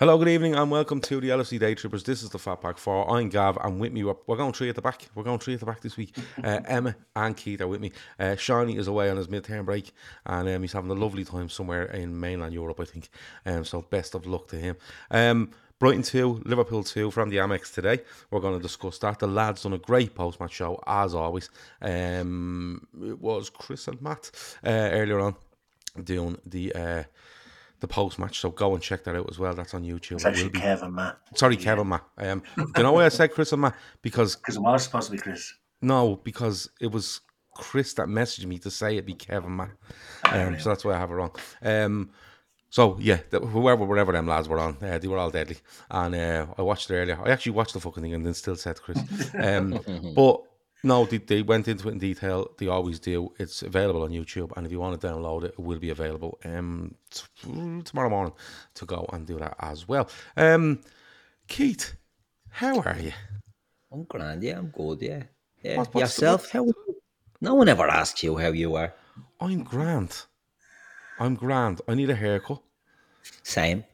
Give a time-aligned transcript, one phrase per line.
[0.00, 2.02] Hello, good evening, and welcome to the LFC Daytrippers.
[2.02, 3.08] This is the Fat Back 4.
[3.16, 5.06] I'm Gav, and with me, we're, we're going three at the back.
[5.14, 6.16] We're going three at the back this week.
[6.42, 7.92] Uh, Emmet and Keith are with me.
[8.18, 9.92] Uh, Shawnee is away on his mid-term break,
[10.26, 13.08] and um, he's having a lovely time somewhere in mainland Europe, I think.
[13.46, 14.76] Um, so, best of luck to him.
[15.12, 18.00] Um, Brighton 2, Liverpool 2 from the Amex today.
[18.32, 19.20] We're going to discuss that.
[19.20, 21.50] The lads done a great post match show, as always.
[21.80, 24.32] Um, it was Chris and Matt
[24.66, 25.36] uh, earlier on
[26.02, 27.04] doing the.
[27.84, 28.38] The post match.
[28.40, 29.52] So go and check that out as well.
[29.52, 30.12] That's on YouTube.
[30.12, 31.18] It's actually be- Kevin, Matt.
[31.34, 32.02] Sorry, Kevin, Matt.
[32.16, 33.74] Um, do you know why I said Chris and Matt?
[34.00, 35.52] Because Because it was supposed to be Chris.
[35.82, 37.20] no, because it was
[37.54, 39.72] Chris that messaged me to say it'd be Kevin, Matt.
[40.24, 41.32] Um, so that's why I have it wrong.
[41.60, 42.08] Um,
[42.70, 45.58] so yeah, the, whoever, wherever them lads were on, uh, they were all deadly.
[45.90, 47.20] And uh, I watched it earlier.
[47.22, 48.98] I actually watched the fucking thing and then still said Chris.
[49.38, 49.78] Um,
[50.16, 50.40] but
[50.84, 52.50] no, they, they went into it in detail.
[52.58, 53.32] They always do.
[53.38, 56.38] It's available on YouTube, and if you want to download it, it will be available
[56.44, 58.34] um t- tomorrow morning
[58.74, 60.08] to go and do that as well.
[60.36, 60.80] Um,
[61.48, 61.94] Keith,
[62.50, 63.12] how are you?
[63.92, 65.22] I'm grand, yeah, I'm good, yeah.
[65.62, 65.76] Yeah.
[65.78, 66.66] What- what's the- Yourself, how
[67.40, 68.94] No one ever asks you how you are.
[69.40, 70.24] I'm grand.
[71.18, 71.80] I'm grand.
[71.88, 72.60] I need a haircut.
[73.42, 73.84] Same.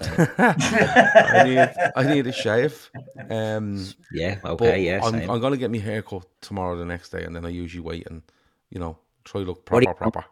[0.38, 2.90] I need I need a shave.
[3.30, 5.14] Um, yeah, okay, yeah, I'm.
[5.30, 8.22] I'm gonna get my haircut tomorrow, the next day, and then I usually wait and
[8.70, 10.24] you know try look proper, you- proper.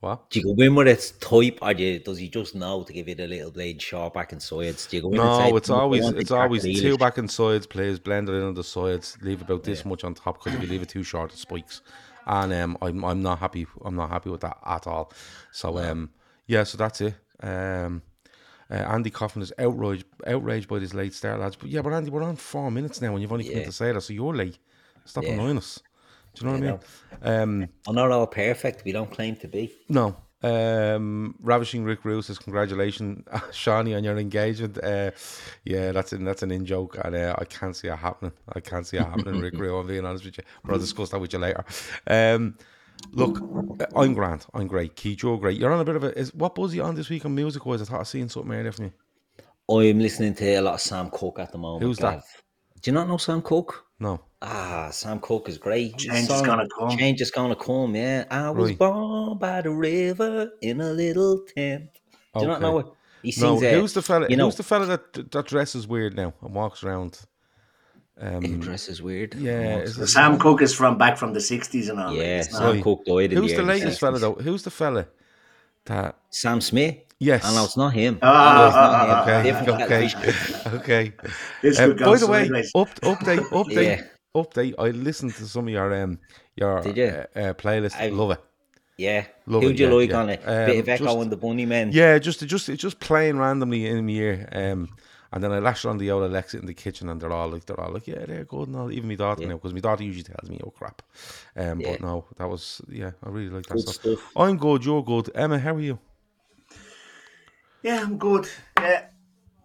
[0.00, 0.28] What?
[0.28, 2.92] Do you go in with it type or do you, does he just know to
[2.92, 4.86] give you the little blade sharp back and sides?
[4.86, 6.98] Do you go in No, it's "Look, I always it's always two Grealish"?
[6.98, 7.98] back and sides, please.
[7.98, 9.16] Blend it in on the sides.
[9.22, 11.80] Leave about this much on top because if you leave it too short, it spikes.
[12.26, 13.66] And um, I'm I'm not happy.
[13.82, 15.10] I'm not happy with that at all.
[15.52, 16.10] So um,
[16.46, 17.14] yeah, so that's it.
[17.40, 18.02] Um,
[18.70, 21.56] uh, Andy Coffin is outraged outraged by this late start, lads.
[21.56, 23.66] But yeah, but Andy, we're on four minutes now, and you've only come in Yeah.
[23.66, 24.58] to say that, so you're late.
[25.04, 25.32] Stop Yeah.
[25.32, 25.80] annoying us.
[26.34, 26.80] Do you know what
[27.22, 27.60] I mean?
[27.62, 28.84] Um, We're not all perfect.
[28.84, 29.72] We don't claim to be.
[29.88, 30.16] no.
[30.42, 34.76] Um, ravishing Rick Roos says congratulations, Shawnee, on your engagement.
[34.76, 35.12] Uh,
[35.64, 38.32] yeah, that's an that's an in joke, and uh, I can't see it happening.
[38.52, 39.78] I can't see it happening, Rick Roo.
[39.78, 41.64] I'm being honest with you, but I'll discuss that with you later.
[42.06, 42.58] Um,
[43.12, 43.38] look,
[43.96, 44.46] I'm grand.
[44.54, 44.96] I'm great.
[44.96, 45.58] Keith, you're great.
[45.58, 46.18] You're on a bit of a.
[46.18, 47.82] Is what buzz you on this week on music wise?
[47.82, 48.92] I thought I seen something earlier from you.
[49.70, 51.82] I'm listening to a lot of Sam Cooke at the moment.
[51.84, 52.22] Who's that?
[52.82, 53.84] Do you not know Sam Cooke?
[53.98, 55.94] No, Ah, Sam Cooke is great.
[55.94, 56.90] His Change is gonna come.
[56.98, 57.94] Change is gonna come.
[57.96, 58.78] Yeah, I was Right.
[58.78, 61.88] born by the river in a little tent.
[62.34, 62.86] Do you not know it?
[63.22, 63.58] He no.
[63.58, 63.62] sings.
[63.62, 64.26] uh, Who's the fella?
[64.28, 67.20] You know, who's the fella that that dresses weird now and walks around?
[68.20, 69.34] Who dresses weird?
[69.34, 72.12] Yeah, is it- Sam Cooke is from back from the 60s and all.
[72.14, 72.82] Yeah, it's Sam Right.
[72.82, 74.34] Cooke died in Who's the, the early latest fella though?
[74.34, 75.06] Who's the fella
[75.86, 76.16] that?
[76.30, 76.96] Sam Smith.
[77.18, 77.44] Yes.
[77.44, 78.18] And no, it's not him.
[78.22, 79.56] Ah, No, it's not him.
[79.84, 80.08] Okay,
[80.68, 81.12] okay, okay.
[81.62, 82.70] This Um, by the way, sideways.
[82.74, 84.02] up, update, update, Yeah.
[84.34, 84.74] update.
[84.78, 86.18] I listened to some of your um
[86.56, 87.06] your Did you?
[87.06, 87.96] Uh, uh, playlist.
[87.98, 88.40] I- Love it.
[88.96, 89.24] Yeah.
[89.46, 90.16] Love Who it, do you yeah, like yeah.
[90.20, 90.40] on it?
[90.46, 91.92] Um, Bit of Echo just- and the Bunnymen.
[91.92, 94.48] Yeah, just just just playing randomly in my ear.
[94.52, 94.88] Um,
[95.34, 97.66] and then I lashed on the old Alexa in the kitchen, and they're all like,
[97.66, 98.90] they're all like, yeah, they're good and all.
[98.90, 101.02] Even my daughter now, because my daughter usually tells me, oh crap.
[101.56, 101.90] Um, Yeah.
[101.90, 103.96] but no, that was yeah, I really like that Good stuff.
[103.96, 104.32] stuff.
[104.36, 104.84] I'm good.
[104.84, 105.30] You're good.
[105.34, 105.98] Emmet, how are you?
[107.82, 108.48] Yeah, I'm good.
[108.78, 109.06] Yeah,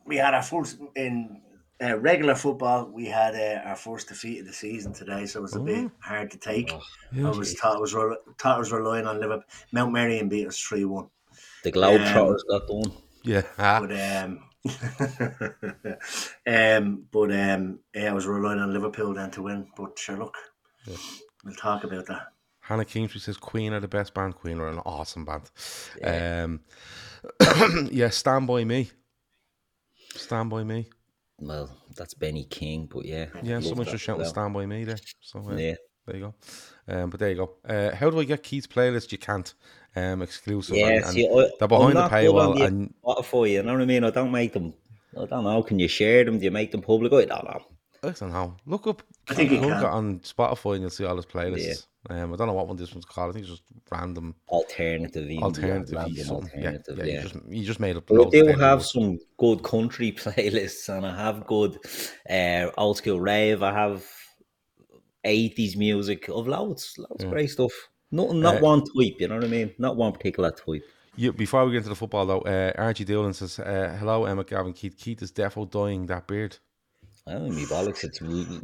[0.06, 1.42] we had our first in
[1.82, 2.90] uh, regular football.
[2.92, 5.90] We had uh, our first defeat of the season today, so it was a bit
[6.00, 6.72] hard to take.
[6.72, 9.46] I was thought I was re- thought I was relying on Liverpool.
[9.72, 11.08] Mount Marion beat us three one,
[11.64, 12.92] The Globetrotters got done.
[13.24, 13.44] Yeah.
[13.58, 14.44] Ah, but um,
[16.48, 19.68] um, but um, yeah, I was relying on Liverpool then to win.
[19.76, 20.36] But sure, look,
[20.86, 20.98] yeah.
[21.44, 22.28] we'll talk about that.
[22.62, 24.36] Hannah Kingsley says Queen are the best band.
[24.36, 25.50] Queen are an awesome band.
[26.00, 26.60] Yeah, um,
[27.92, 28.90] yeah Stand By Me.
[30.16, 30.88] Stand By Me.
[31.40, 33.28] Well, that's Benny King, but yeah.
[33.42, 34.30] Yeah, someone just shouting well.
[34.30, 34.98] Stand By Me there.
[35.22, 35.76] So, uh, yeah.
[36.06, 36.34] There you
[36.88, 36.94] go.
[36.94, 37.52] Um, but there you go.
[37.68, 39.12] Uh, how do I get Keith's playlist?
[39.12, 39.54] You can't.
[39.96, 40.76] Um, exclusive.
[40.76, 42.62] Yeah, and, see, and I, they're behind the paywall.
[42.64, 44.04] And Spotify, you know what I mean?
[44.04, 44.74] I don't make them.
[45.20, 45.64] I don't know.
[45.64, 46.38] Can you share them?
[46.38, 47.12] Do you make them public?
[47.12, 47.62] I don't know.
[48.04, 48.56] I don't know.
[48.66, 49.04] Look up.
[49.30, 49.72] I think you can.
[49.72, 51.86] on Spotify and you'll see all his playlists.
[52.10, 52.24] Yeah.
[52.24, 53.32] Um, I don't know what one this one's called.
[53.32, 54.36] I think it's just random.
[54.48, 55.30] Alternative.
[55.42, 55.98] Alternative.
[55.98, 58.10] alternative yeah, yeah, yeah, You, just, you just made up.
[58.10, 61.78] I do have some good country playlists and I have good
[62.30, 63.62] uh, old school rave.
[63.64, 64.06] I have
[65.26, 67.30] 80s music of loads, loads yeah.
[67.30, 67.74] great stuff.
[68.12, 69.74] Not not uh, one type, you know what I mean?
[69.78, 70.84] Not one particular type.
[71.16, 74.48] You, before we get into the football though, uh, Archie Doolan says, uh, "Hello, Emmet,
[74.48, 74.98] Gavin, Keith.
[74.98, 76.58] Keith is defo dying that beard."
[77.28, 78.04] I don't know, me bollocks.
[78.04, 78.22] It's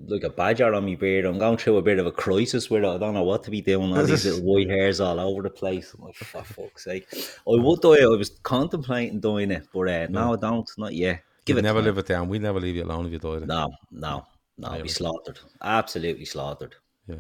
[0.10, 1.26] like a badger on my beard.
[1.26, 2.84] I'm going through a bit of a crisis where.
[2.86, 3.96] I don't know what to be doing.
[3.96, 5.94] All these little white hairs all over the place.
[5.94, 7.06] I'm like, for fuck's sake.
[7.14, 8.04] I would do it.
[8.04, 10.68] I was contemplating doing it, but uh, no, I don't.
[10.78, 11.22] Not yet.
[11.46, 11.86] Give You'd it never time.
[11.86, 12.28] live it down.
[12.28, 13.44] We'd never leave you alone if you died.
[13.44, 13.48] It.
[13.48, 14.26] No, no,
[14.58, 14.70] no.
[14.70, 15.40] I'd be slaughtered.
[15.62, 16.74] Absolutely slaughtered.
[17.08, 17.18] Yeah.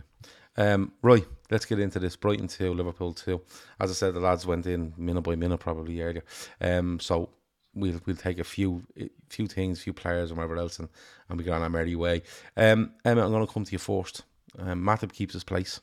[0.57, 2.15] Um, right, let's get into this.
[2.15, 3.41] Brighton 2, Liverpool 2.
[3.79, 6.23] As I said, the lads went in minute by minute probably earlier.
[6.61, 7.29] Um, so
[7.73, 8.83] we'll we'll take a few
[9.29, 10.89] few things, few players, and whatever else, and,
[11.29, 12.23] and we go on our merry way.
[12.55, 14.23] Um, Emmet, I'm going to come to you first.
[14.57, 15.81] Um, Matip keeps his place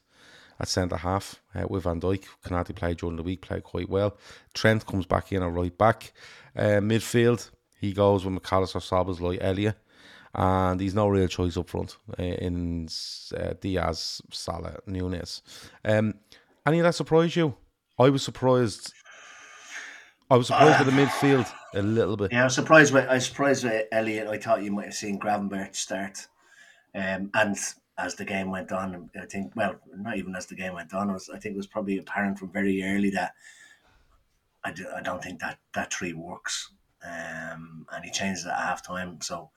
[0.59, 2.25] at centre half uh, with Van Dijk.
[2.45, 4.17] Konate played during the week, played quite well.
[4.55, 6.13] Trent comes back in a right back.
[6.57, 9.77] Uh, midfield, he goes with McAllister, Szoboszlai, Elliott
[10.35, 12.89] and he's no real choice up front uh, in
[13.37, 15.43] uh, Diaz, Salah, Nunez.
[15.85, 16.15] Um,
[16.67, 17.55] any of that surprise you?
[17.99, 18.93] I was surprised.
[20.31, 22.33] I was surprised uh, with the midfield a little bit.
[22.33, 24.29] Yeah, I was surprised with I was surprised with Elliott.
[24.29, 26.27] I thought you might have seen Gravenberch start,
[26.95, 27.57] um, and
[27.99, 31.13] as the game went on, I think well, not even as the game went on,
[31.13, 33.35] was, I think it was probably apparent from very early that
[34.65, 36.73] I, do, I don't think that that tree works.
[37.05, 39.21] Um, and he changed it at half time.
[39.21, 39.51] So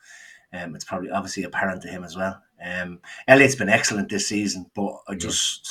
[0.56, 2.42] um, it's probably obviously apparent to him as well.
[2.64, 5.70] Um, Elliott's been excellent this season, but I just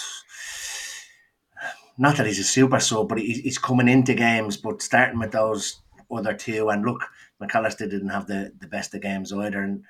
[1.97, 5.81] not that he's a super sub, but he's coming into games, but starting with those
[6.11, 6.69] other two.
[6.71, 7.05] And look,
[7.41, 9.85] McAllister didn't have the, the best of games either, and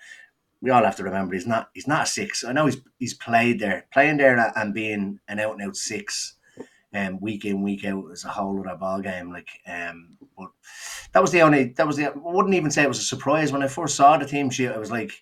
[0.60, 2.44] we all have to remember he's not he's not a six.
[2.44, 6.36] I know he's he's played there, playing there and being an out and out six
[6.94, 9.32] um, week in week out is a whole other ball game.
[9.32, 10.50] Like, um, but
[11.12, 13.52] that was the only that was the I wouldn't even say it was a surprise
[13.52, 14.68] when I first saw the team sheet.
[14.68, 15.12] I was like,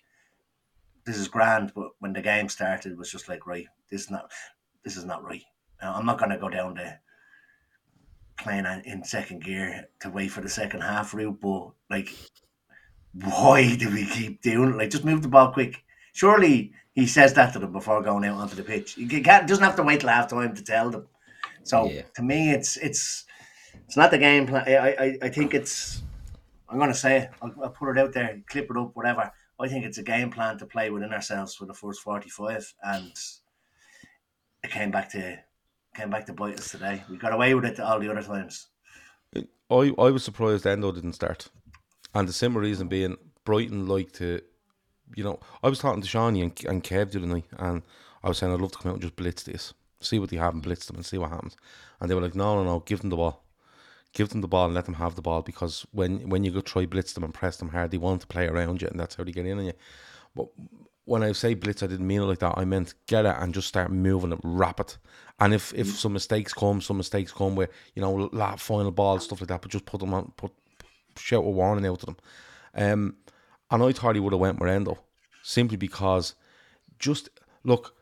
[1.05, 4.11] this is grand, but when the game started, it was just like, right, this is
[4.11, 4.31] not
[4.83, 5.43] this is not right.
[5.81, 7.01] I'm not going to go down there
[8.37, 12.09] playing in second gear to wait for the second half route, but like,
[13.13, 14.77] why do we keep doing it?
[14.77, 15.83] Like, just move the ball quick.
[16.13, 18.93] Surely he says that to them before going out onto the pitch.
[18.93, 21.07] He can't, doesn't have to wait till half time to tell them.
[21.63, 22.03] So yeah.
[22.15, 23.25] to me, it's it's
[23.85, 24.65] it's not the game plan.
[24.67, 26.01] I, I, I think it's.
[26.69, 27.29] I'm going to say it.
[27.41, 29.31] I'll, I'll, put it out there, clip it up, whatever.
[29.59, 33.11] I think it's a game plan to play within ourselves for the first 45, and
[34.63, 35.37] it came back to
[35.95, 37.03] came back to bite us today.
[37.09, 38.67] We got away with it all the other times.
[39.35, 41.49] I I was surprised Endo didn't start,
[42.13, 44.41] and the simple reason being Brighton like to,
[45.15, 47.83] you know, I was talking to Shawnee and, and Kev the other night, and
[48.23, 49.73] I was saying I'd love to come out and just blitz this
[50.05, 51.55] see what they have and blitz them and see what happens.
[51.99, 53.43] And they were like, no, no, no, give them the ball.
[54.13, 56.61] Give them the ball and let them have the ball because when, when you go
[56.61, 59.15] try blitz them and press them hard, they want to play around you and that's
[59.15, 59.73] how they get in on you.
[60.35, 60.47] But
[61.05, 62.57] when I say blitz, I didn't mean it like that.
[62.57, 64.95] I meant get it and just start moving it rapid.
[65.39, 69.19] And if, if some mistakes come, some mistakes come where, you know, last final ball,
[69.19, 70.51] stuff like that, but just put them on, put,
[71.17, 72.17] shout a warning out to them.
[72.75, 73.15] Um,
[73.71, 74.97] and I thought he would have went Morendo
[75.41, 76.35] simply because
[76.99, 77.29] just
[77.63, 77.95] look,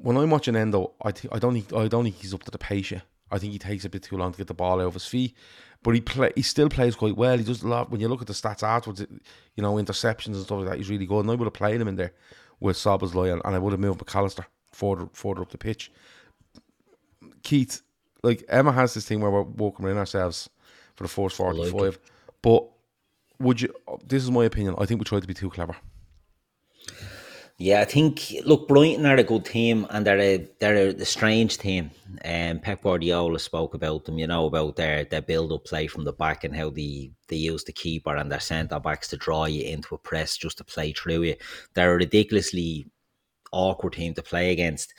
[0.00, 2.50] when I'm watching Endo, I th- I don't think I don't think he's up to
[2.50, 3.02] the pace yet.
[3.30, 5.06] I think he takes a bit too long to get the ball out of his
[5.06, 5.34] feet,
[5.82, 7.36] but he play he still plays quite well.
[7.36, 7.90] He does a lot.
[7.90, 10.90] When you look at the stats afterwards, you know interceptions and stuff like that, he's
[10.90, 11.20] really good.
[11.20, 12.12] And I would have played him in there
[12.60, 15.90] with Szoboszlai, and, and I would have moved McAllister further further up the pitch.
[17.42, 17.82] Keith,
[18.22, 20.48] like Emmet has this thing where we're walking in ourselves
[20.94, 22.00] for the first forty five, like
[22.42, 22.68] but
[23.38, 23.74] would you?
[24.06, 24.76] This is my opinion.
[24.78, 25.76] I think we tried to be too clever.
[27.58, 31.56] Yeah, I think look, Brighton are a good team and they're a they're a, strange
[31.56, 31.90] team.
[32.20, 35.86] And um, Pep Guardiola spoke about them, you know, about their their build up play
[35.86, 39.16] from the back and how they they use the keeper and their centre backs to
[39.16, 41.36] draw you into a press just to play through you.
[41.72, 42.90] They're a ridiculously
[43.52, 44.92] awkward team to play against.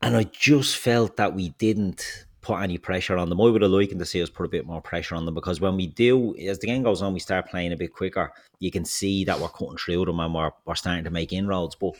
[0.00, 3.40] And I just felt that we didn't put any pressure on them.
[3.40, 5.60] I would have liked to see us put a bit more pressure on them because
[5.60, 8.32] when we do, as the game goes on, we start playing a bit quicker.
[8.60, 11.74] You can see that we're cutting through them and we're, we're starting to make inroads.
[11.74, 11.94] But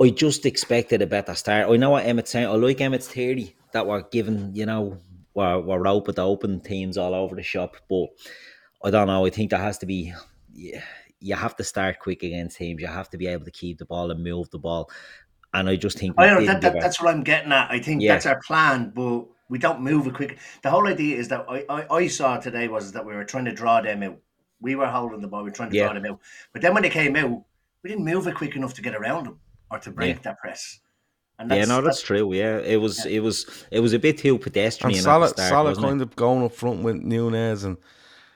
[0.00, 1.68] I just expected a better start.
[1.68, 2.46] I know what Emmet's saying.
[2.46, 4.96] I like Emmet's theory that we're giving, you know,
[5.34, 7.76] we're, we're out with the open teams all over the shop.
[7.90, 8.06] But
[8.82, 9.26] I don't know.
[9.26, 10.14] I think there has to be.
[10.54, 10.82] Yeah,
[11.20, 12.80] you have to start quick against teams.
[12.80, 14.90] You have to be able to keep the ball and move the ball.
[15.56, 17.70] And I just think oh, I know that, that, that's what I'm getting at.
[17.70, 18.12] I think yeah.
[18.12, 20.38] that's our plan, but we don't move it quick.
[20.62, 23.46] The whole idea is that I, I, I, saw today was that we were trying
[23.46, 24.18] to draw them out.
[24.60, 25.84] We were holding the ball, we were trying to yeah.
[25.84, 26.20] draw them out.
[26.52, 27.42] But then when they came out,
[27.82, 29.38] we didn't move it quick enough to get around them
[29.70, 30.22] or to break yeah.
[30.24, 30.80] that press.
[31.38, 32.32] And yeah, no, that's, that's, true.
[32.34, 33.12] Yeah, it was, yeah.
[33.12, 34.94] it was, it was a bit too pedestrian.
[34.94, 36.04] And Salah, start, Salah kind it?
[36.04, 37.76] of going up front with Nunez, and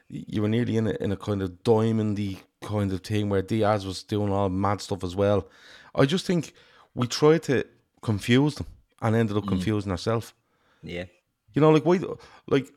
[0.08, 3.86] you were nearly in a, in a kind of diamondy kind of thing where Diaz
[3.86, 5.48] was doing all mad stuff as well.
[5.94, 6.52] I just think
[6.94, 7.64] we tried to
[8.02, 8.66] confuse them
[9.02, 9.48] and ended up mm.
[9.48, 10.32] confusing ourselves.
[10.82, 11.04] Yeah.
[11.54, 12.00] You know, like why,
[12.46, 12.70] like,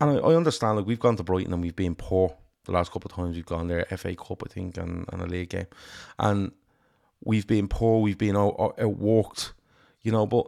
[0.00, 0.78] and I, I, understand.
[0.78, 3.46] Like we've gone to Brighton and we've been poor the last couple of times we've
[3.46, 5.66] gone there, FA Cup I think, and, and a league game,
[6.18, 6.52] and
[7.24, 8.00] we've been poor.
[8.00, 9.52] We've been out, out.
[10.02, 10.46] You know, but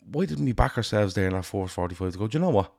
[0.00, 2.26] why didn't we back ourselves there in that four forty five to go?
[2.26, 2.72] Do you know what?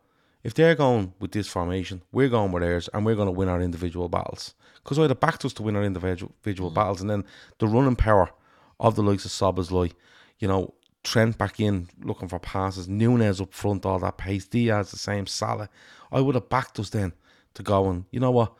[0.44, 3.50] If they're going with this formation, we're going with theirs, and we're going to win
[3.50, 4.54] our individual battles.
[4.84, 6.76] Because I'd have backed us to win our individual, individual mm.
[6.76, 7.24] battles, and then
[7.58, 8.30] the running power
[8.80, 9.94] of the likes of Szoboszlai,
[10.40, 14.92] you know, Trent back in looking for passes, Nunez up front, all that pace, Diaz
[14.92, 15.70] the same, Salah.
[16.12, 17.14] I would have backed us then
[17.54, 18.54] to go and, you know what,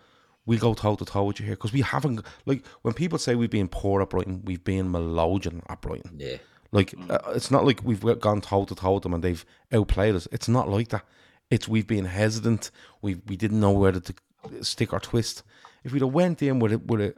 [0.46, 3.34] we go toe to toe with you here because we haven't, like, when people say
[3.34, 6.18] we've been poor at Brighton, we've been melogian at Brighton.
[6.18, 6.38] Yeah.
[6.72, 10.14] Like, uh, it's not like we've gone toe to toe with them and they've outplayed
[10.14, 10.28] us.
[10.32, 11.06] It's not like that.
[11.50, 12.72] It's we've been hesitant.
[13.02, 14.14] We we didn't know whether to
[14.62, 15.44] stick or twist.
[15.84, 17.14] If we'd have went in with it, with a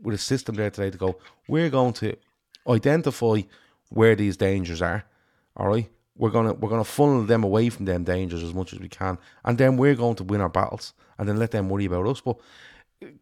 [0.00, 2.16] with a system there today to go, we're going to
[2.68, 3.42] identify
[3.90, 5.04] where these dangers are.
[5.56, 8.80] All right, we're gonna we're gonna funnel them away from them dangers as much as
[8.80, 11.84] we can, and then we're going to win our battles, and then let them worry
[11.84, 12.20] about us.
[12.20, 12.38] But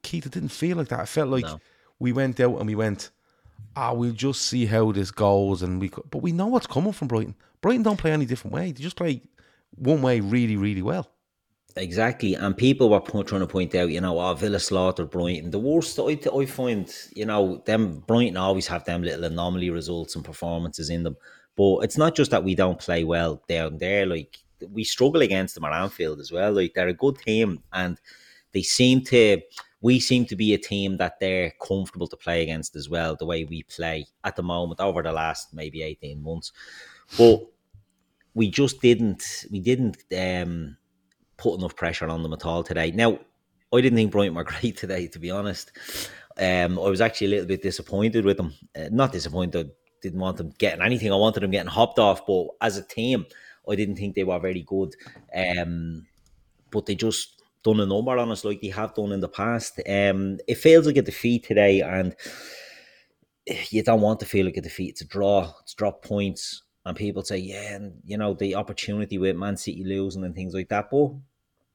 [0.03, 1.01] Keith, it didn't feel like that.
[1.01, 1.61] It felt like no.
[1.99, 3.11] we went out and we went,
[3.77, 5.89] ah, we'll just see how this goes, and we.
[5.89, 7.35] But we know what's coming from Brighton.
[7.61, 8.73] Brighton don't play any different way.
[8.73, 9.23] They just play
[9.77, 11.11] one way really, really well.
[11.77, 15.51] Exactly, and people were trying to point out, you know, oh, Villa slaughtered Brighton.
[15.51, 20.17] The worst I, I find, you know, them Brighton always have them little anomaly results
[20.17, 21.17] and performances in them.
[21.57, 24.05] But it's not just that we don't play well down there.
[24.05, 26.53] Like we struggle against them at Anfield as well.
[26.53, 28.01] Like they're a good team, and
[28.53, 29.41] they seem to.
[29.81, 33.15] We seem to be a team that they're comfortable to play against as well.
[33.17, 36.53] The way we play at the moment over the last maybe eighteen months,
[37.17, 37.47] but
[38.35, 39.47] we just didn't.
[39.53, 39.99] We didn't.
[40.19, 40.77] um
[41.41, 42.91] put enough pressure on them at all today.
[42.91, 43.19] Now,
[43.73, 45.73] I didn't think Brighton were great today, to be honest.
[46.39, 48.55] Um, I was actually a little bit disappointed with them.
[48.77, 49.71] Uh, not disappointed,
[50.03, 51.13] didn't want them getting anything.
[51.13, 53.27] I wanted them getting hopped off, but as a team,
[53.69, 54.95] I didn't think they were very good.
[55.35, 56.07] Um,
[56.71, 59.81] but they just done a number on us like they have done in the past.
[59.87, 62.15] Um, it feels like a defeat today, and
[63.71, 64.91] you don't want to feel like a defeat.
[64.91, 65.53] It's a draw.
[65.63, 69.85] It's drop points, and people say, yeah, and you know the opportunity with Man City
[69.85, 70.91] losing and things like that.
[70.91, 71.13] But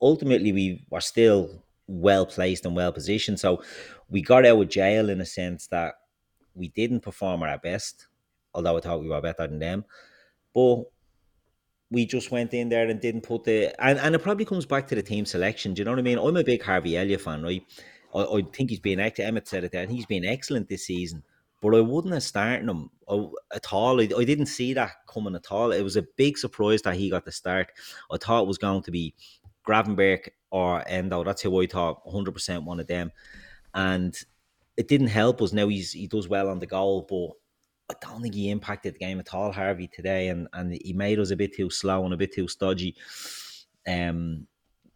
[0.02, 3.40] ultimately we were still well placed and well positioned.
[3.40, 3.64] So
[4.10, 5.96] we got out of jail in a sense that
[6.54, 8.08] we didn't perform at our best,
[8.54, 9.86] although I thought we were better than them.
[10.54, 10.84] But
[11.92, 14.88] we just went in there and didn't put the and, and it probably comes back
[14.88, 15.74] to the team selection.
[15.74, 16.18] Do you know what I mean?
[16.18, 17.64] I'm a big Harvey Elliott fan, right?
[18.14, 19.86] I, I think he's been Emmet said it there.
[19.86, 21.24] Think he's been excellent this season.
[21.62, 24.00] But I wouldn't have started him uh, at all.
[24.00, 25.72] I, I didn't see that coming at all.
[25.72, 27.72] It was a big surprise that he got the start.
[28.12, 29.16] I thought it was going to be
[29.68, 31.24] Gravenberch or Endo.
[31.24, 33.12] That's who I thought 100% one of them.
[33.74, 34.16] And
[34.78, 35.54] it didn't help us.
[35.54, 39.00] Now he's he does well on the goal, but I don't think he impacted the
[39.00, 40.30] game at all, Harvey, today.
[40.30, 42.96] And, and he made us a bit too slow and a bit too stodgy.
[43.88, 44.48] Um,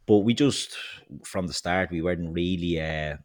[0.05, 0.75] but we just,
[1.23, 2.81] from the start, we weren't really.
[2.81, 3.17] Uh,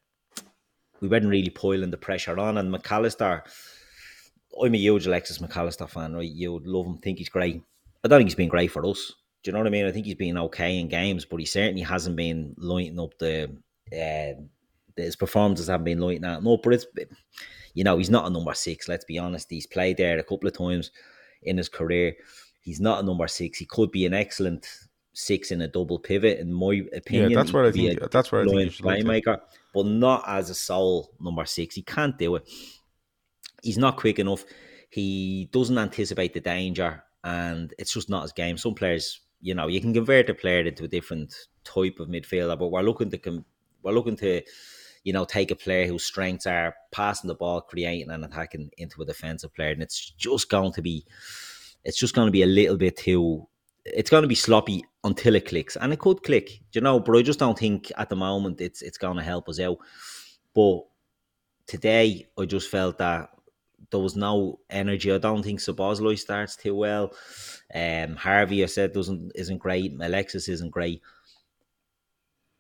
[1.01, 2.57] we weren't really piling the pressure on.
[2.59, 3.43] And McAllister,
[4.63, 6.31] I'm a huge Alexis McAllister fan, right?
[6.31, 7.63] You would love him, think he's great.
[8.03, 9.13] I don't think he's been great for us.
[9.45, 9.85] Do you know what I mean?
[9.85, 13.55] I think he's been okay in games, but he certainly hasn't been lighting up the.
[13.93, 14.41] Uh,
[14.97, 16.87] his performances haven't been lighting that no, but it's
[17.75, 18.89] you know he's not a number six.
[18.89, 19.51] Let's be honest.
[19.51, 20.93] He's played there a couple of times
[21.43, 22.15] in his career.
[22.63, 23.59] He's not a number six.
[23.59, 24.67] He could be an excellent
[25.13, 27.31] six in a double pivot, in my opinion.
[27.31, 28.11] Yeah, that's what I think.
[28.11, 28.73] That's what I think.
[28.73, 29.41] Playmaker,
[29.75, 31.75] but not as a sole number six.
[31.75, 32.49] He can't do it.
[33.63, 34.45] He's not quick enough.
[34.89, 38.57] He doesn't anticipate the danger, and it's just not his game.
[38.57, 41.35] Some players you know, you can convert a player into a different
[41.65, 43.45] type of midfielder, but we're looking to
[43.83, 44.41] we're looking to,
[45.05, 49.03] you know, take a player whose strengths are passing the ball, creating and attacking into
[49.03, 51.05] a defensive player, and it's just going to be
[51.85, 53.47] it's just going to be a little bit too.
[53.85, 56.99] It's going to be sloppy until it clicks, and it could click, you know.
[56.99, 59.77] But I just don't think at the moment it's it's going to help us out.
[60.55, 60.85] But
[61.67, 63.29] today, I just felt that
[63.91, 65.13] there was no energy.
[65.13, 67.13] I don't think Szoboszlai starts too well.
[67.75, 69.93] Um, Harvey, I said, doesn't isn't great.
[70.01, 71.03] Alexis isn't great.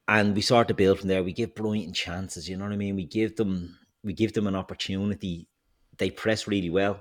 [0.07, 1.23] And we start to build from there.
[1.23, 2.49] We give Brighton chances.
[2.49, 2.97] You know what I mean?
[2.97, 5.49] We give them we give them an opportunity.
[5.97, 7.00] They press really well.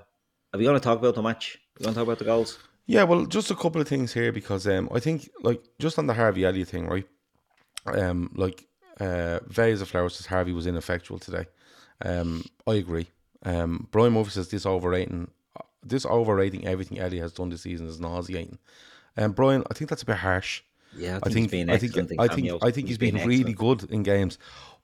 [0.52, 1.56] Are we going to talk about the match?
[1.56, 2.58] Are we going to talk about the goals?
[2.86, 6.06] Yeah, well, just a couple of things here because um, I think like just on
[6.06, 7.06] the Harvey Elliott thing, right?
[7.86, 8.66] Um, like
[9.00, 11.46] uh, Vase of Flowers says Harvey was ineffectual today.
[12.02, 13.08] Um, I agree.
[13.44, 15.30] Um, Brian Murphy says this overrating,
[15.82, 18.58] this overrating everything Elliott has done this season is nauseating.
[19.16, 20.62] Um, Brian, I think that's a bit harsh.
[20.96, 24.38] Yeah, I think I think I think I think he's been really good in games,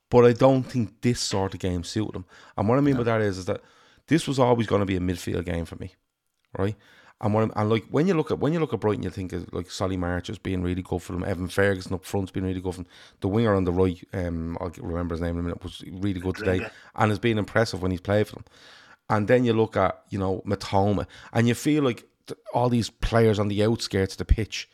[0.09, 2.25] but I don't think this sort of game suited him.
[2.57, 3.61] And what I mean by that is, is that
[4.07, 5.95] this was always going to be a midfield game for me,
[6.57, 6.75] right?
[7.21, 9.11] And what I'm, and like when you look at when you look at Brighton, you
[9.11, 11.23] think of like Solly March as being really good for them.
[11.23, 12.91] Evan Ferguson up front's been really good for them.
[13.19, 16.19] The winger on the right, um, I'll remember his name in a minute, was really
[16.19, 18.45] good today and has been impressive when he's played for them.
[19.07, 22.89] And then you look at you know Mitoma, and you feel like th- all these
[22.89, 24.67] players on the outskirts of the pitch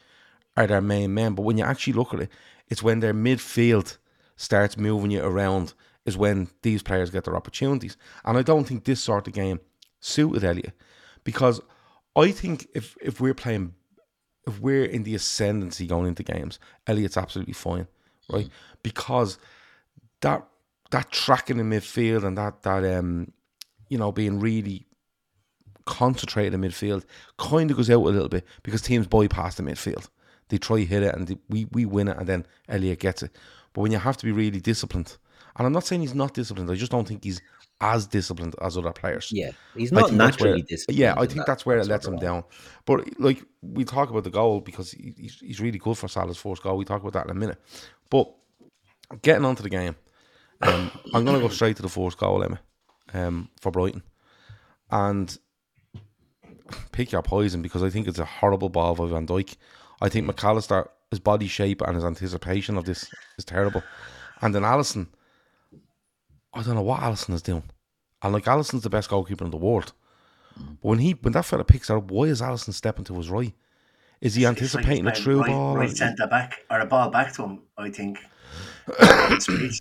[0.56, 1.36] are their main men.
[1.36, 2.32] But when you actually look at it,
[2.70, 3.98] it's when their midfield
[4.38, 5.74] starts moving you around
[6.06, 7.98] is when these players get their opportunities.
[8.24, 9.60] And I don't think this sort of game
[10.00, 10.72] suited Elliott
[11.26, 11.60] because
[12.18, 13.74] I think if if we're playing
[14.48, 17.88] if we're in the ascendancy going into games, Elliott's absolutely fine,
[18.30, 18.50] right?
[18.82, 19.38] Because
[20.22, 20.46] that
[20.92, 23.32] that tracking in midfield and that that um
[23.90, 24.88] you know being really
[25.86, 27.04] concentrated in midfield
[27.38, 30.10] kind of goes out a little bit because teams bypass the midfield.
[30.50, 33.36] They try hit it and they, we we win it and then Elliott gets it.
[33.74, 35.18] But when you have to be really disciplined,
[35.56, 37.42] and I'm not saying he's not disciplined, I just don't think he's
[37.80, 39.30] as disciplined as other players.
[39.32, 40.98] Yeah, he's not that's where- naturally disciplined.
[41.00, 42.44] Yeah, I think that- that's where it lets him down.
[42.86, 46.38] But like we talk about the goal because he- he's he's really good for Salah's
[46.38, 46.78] first goal.
[46.78, 47.60] We talk about that in a minute.
[48.10, 48.34] But
[49.22, 49.96] getting onto the game,
[50.62, 52.60] um, I'm going to go straight to the first goal, Emmet,
[53.14, 54.02] um, for Brighton,
[54.90, 55.38] and
[56.92, 59.56] pick your poison because I think it's a horrible ball by Van Dijk.
[60.02, 63.84] I think McAllister, his body shape and his anticipation of this is terrible,
[64.42, 65.08] and then Alisson.
[66.58, 67.64] I don't know what Alisson is doing.
[68.22, 69.94] And like Alisson's the best goalkeeper in the world.
[70.56, 73.30] But when he when that fella picks it up, why is Alisson stepping to his
[73.30, 73.54] right?
[74.22, 75.78] Is he It's like anticipating he's a true right, ball?
[75.78, 77.62] right or- centre back or a ball back to him.
[77.78, 78.18] I think.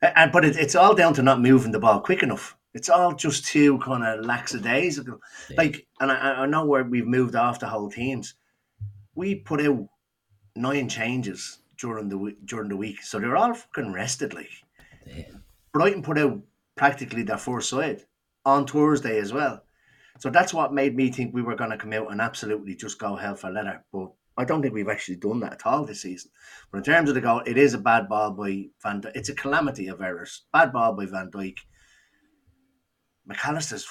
[0.00, 2.56] And but it, it's all down to not moving the ball quick enough.
[2.72, 5.18] It's all just too kind of lackadaisical.
[5.56, 8.34] Like, and I, I know where we've moved off the whole teams.
[9.16, 9.88] We put out
[10.54, 14.34] nine changes during the week, during the week, so they're all fucking rested.
[14.34, 14.50] Like,
[15.72, 16.38] Brighton put out
[16.76, 18.02] practically their first side
[18.44, 19.62] on Thursday as well.
[20.20, 22.98] So that's what made me think we were going to come out and absolutely just
[22.98, 23.84] go hell for leather.
[23.92, 26.30] But I don't think we've actually done that at all this season.
[26.70, 29.12] But in terms of the goal, it is a bad ball by Van Dijk.
[29.14, 30.46] It's a calamity of errors.
[30.52, 31.58] Bad ball by Van Dijk.
[33.30, 33.86] McAllister's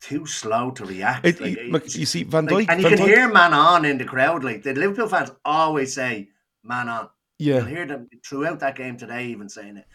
[0.00, 1.26] too slow to react.
[1.26, 1.56] It- Like,
[1.94, 2.72] you- you see, Van like, Dijk.
[2.72, 4.44] and you Van can Dijk- hear man on in the crowd.
[4.44, 6.28] Like the Liverpool fans always say
[6.62, 7.08] man on.
[7.38, 9.86] yeah, You'll hear them throughout that game today, even saying it.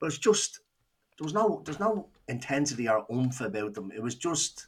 [0.00, 0.60] But it's just
[1.18, 3.90] there was no there's no intensity or oomph about them.
[3.94, 4.66] It was just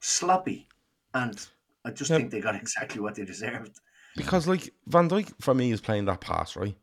[0.00, 0.68] sloppy,
[1.14, 1.46] and
[1.84, 2.18] I just Yeah.
[2.18, 3.80] think they got exactly what they deserved.
[4.16, 6.76] because like Van Dijk for me is playing that pass right.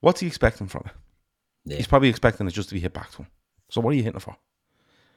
[0.00, 0.92] What's he expecting from it?
[1.64, 1.76] Yeah.
[1.78, 3.26] He's probably expecting it just to be hit back to him.
[3.70, 4.36] So what are you hitting it for?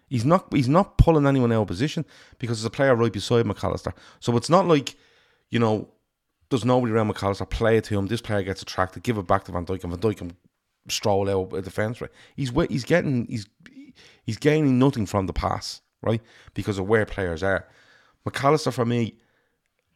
[0.07, 0.51] He's not.
[0.51, 2.03] He's not pulling anyone out of position
[2.39, 3.93] because there's a player right beside McAllister.
[4.19, 4.95] So it's not like,
[5.51, 5.89] you know,
[6.49, 7.47] there's nobody around McAllister.
[7.47, 8.07] Play it to him.
[8.07, 9.03] This player gets attracted.
[9.03, 10.35] Give it back to Van Dijk, and Van Dijk can
[10.87, 12.01] stroll out a defence.
[12.01, 12.11] Right?
[12.35, 13.47] He's he's getting he's
[14.23, 16.21] he's gaining nothing from the pass, right?
[16.53, 17.67] Because of where players are.
[18.27, 19.15] McAllister for me,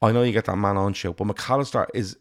[0.01, 2.17] I know you get that man on show, but McAllister is,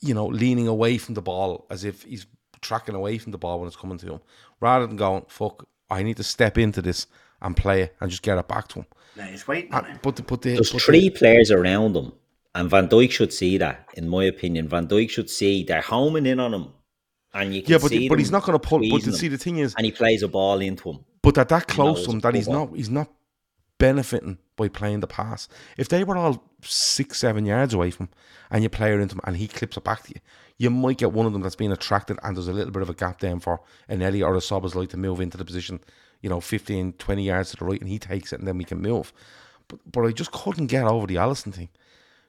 [0.00, 2.26] you know, leaning away from the ball as if he's
[2.60, 4.20] tracking away from the ball when it's coming to him,
[4.60, 7.06] rather than going, "Fuck, I need to step into this
[7.40, 9.98] and play it and just get it back to him." Now he's waiting And, ah,
[10.02, 12.12] but the, but the, There's but the- three players around him,
[12.54, 13.88] and Van Dijk should see that.
[13.94, 16.68] In my opinion, Van Dijk should see they're homing in on him,
[17.34, 18.80] and you can yeah, but see but he's not going to pull.
[18.90, 21.04] But see, the thing is, and he plays a ball into him.
[21.22, 23.10] but that that close to him, that he's not he's not
[23.78, 25.48] benefiting by playing the pass.
[25.76, 28.12] If they were all six, seven yards away from him
[28.50, 30.20] and you play it into him and he clips it back to you,
[30.58, 32.90] you might get one of them that's being attracted and there's a little bit of
[32.90, 35.80] a gap then for an Ellie or a Sobbers like to move into the position,
[36.20, 38.64] you know, 15, 20 yards to the right and he takes it and then we
[38.64, 39.12] can move.
[39.68, 41.68] But but I just couldn't get over the Alisson thing.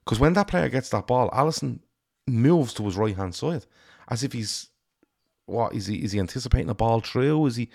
[0.06, 1.80] Because when that player gets that ball, Alisson
[2.28, 3.66] moves to his right hand side
[4.08, 4.69] as if he's
[5.50, 7.46] what is he is he anticipating a ball through?
[7.48, 7.70] Is he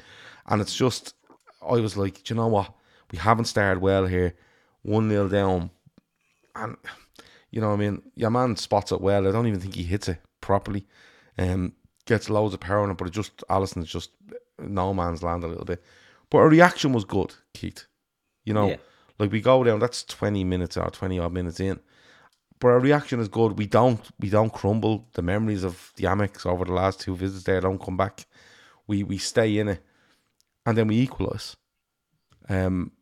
[0.47, 1.15] and it's just
[1.63, 2.73] I was like, do you know what?
[3.11, 4.35] We haven't started well here.
[4.83, 5.71] one 0 down,
[6.55, 6.77] and
[7.51, 9.27] you know, what I mean, your man spots it well.
[9.27, 10.87] I don't even think he hits it properly.
[11.39, 11.73] Um,
[12.07, 14.11] gets loads of power on it, but it just Alisson's just
[14.59, 15.83] no man's land a little bit.
[16.31, 17.87] But our reaction was good, Keith.
[18.45, 18.77] You know, Yeah.
[19.19, 19.79] like we go down.
[19.79, 21.81] That's twenty minutes or twenty odd minutes in.
[22.61, 23.59] But our reaction is good.
[23.59, 25.07] We don't we don't crumble.
[25.13, 28.27] The memories of the Amex over the last two visits there don't come back.
[28.87, 29.83] We we stay in it,
[30.65, 31.57] and then we equalise.
[32.49, 32.93] Um,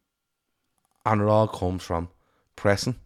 [1.04, 2.08] and it all comes from
[2.56, 2.96] pressing,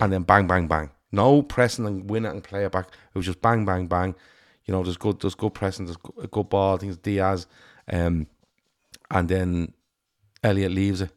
[0.00, 0.90] and then bang bang bang.
[1.10, 2.88] No pressing and win it and play it back.
[2.88, 4.14] It was just bang bang bang.
[4.64, 5.86] You know, there's good there's good pressing.
[5.86, 6.74] There's a good ball.
[6.74, 7.46] I think it's Diaz,
[7.90, 8.26] um,
[9.10, 9.74] and then
[10.42, 11.10] Elliott leaves it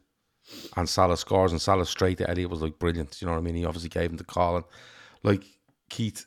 [0.76, 3.20] and Salah scores and Salah straight to Elliott was like brilliant.
[3.20, 3.54] You know what I mean?
[3.54, 4.64] He obviously gave him the call and
[5.22, 5.44] like
[5.90, 6.26] Keith,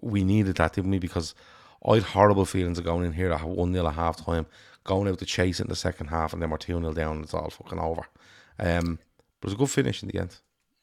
[0.00, 0.98] we needed that, didn't we?
[0.98, 1.34] Because
[1.86, 4.46] I had horrible feelings of going in here at one 0 at half time,
[4.84, 7.16] going out to chase it in the second half, and then we're two 0 down.
[7.16, 8.06] And it's all fucking over.
[8.58, 8.98] Um,
[9.40, 10.36] but it was a good finish in the end.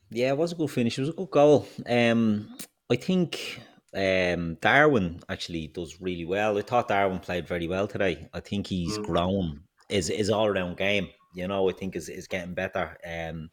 [0.09, 0.97] Yeah, it was a good finish.
[0.97, 1.67] It was a good goal.
[1.87, 2.55] Um,
[2.89, 3.61] I think
[3.95, 6.57] um, Darwin actually does really well.
[6.57, 8.27] I thought Darwin played very well today.
[8.33, 9.61] I think he's grown.
[9.89, 11.09] Is is all around game.
[11.33, 12.97] You know, I think is is getting better.
[13.05, 13.49] Um,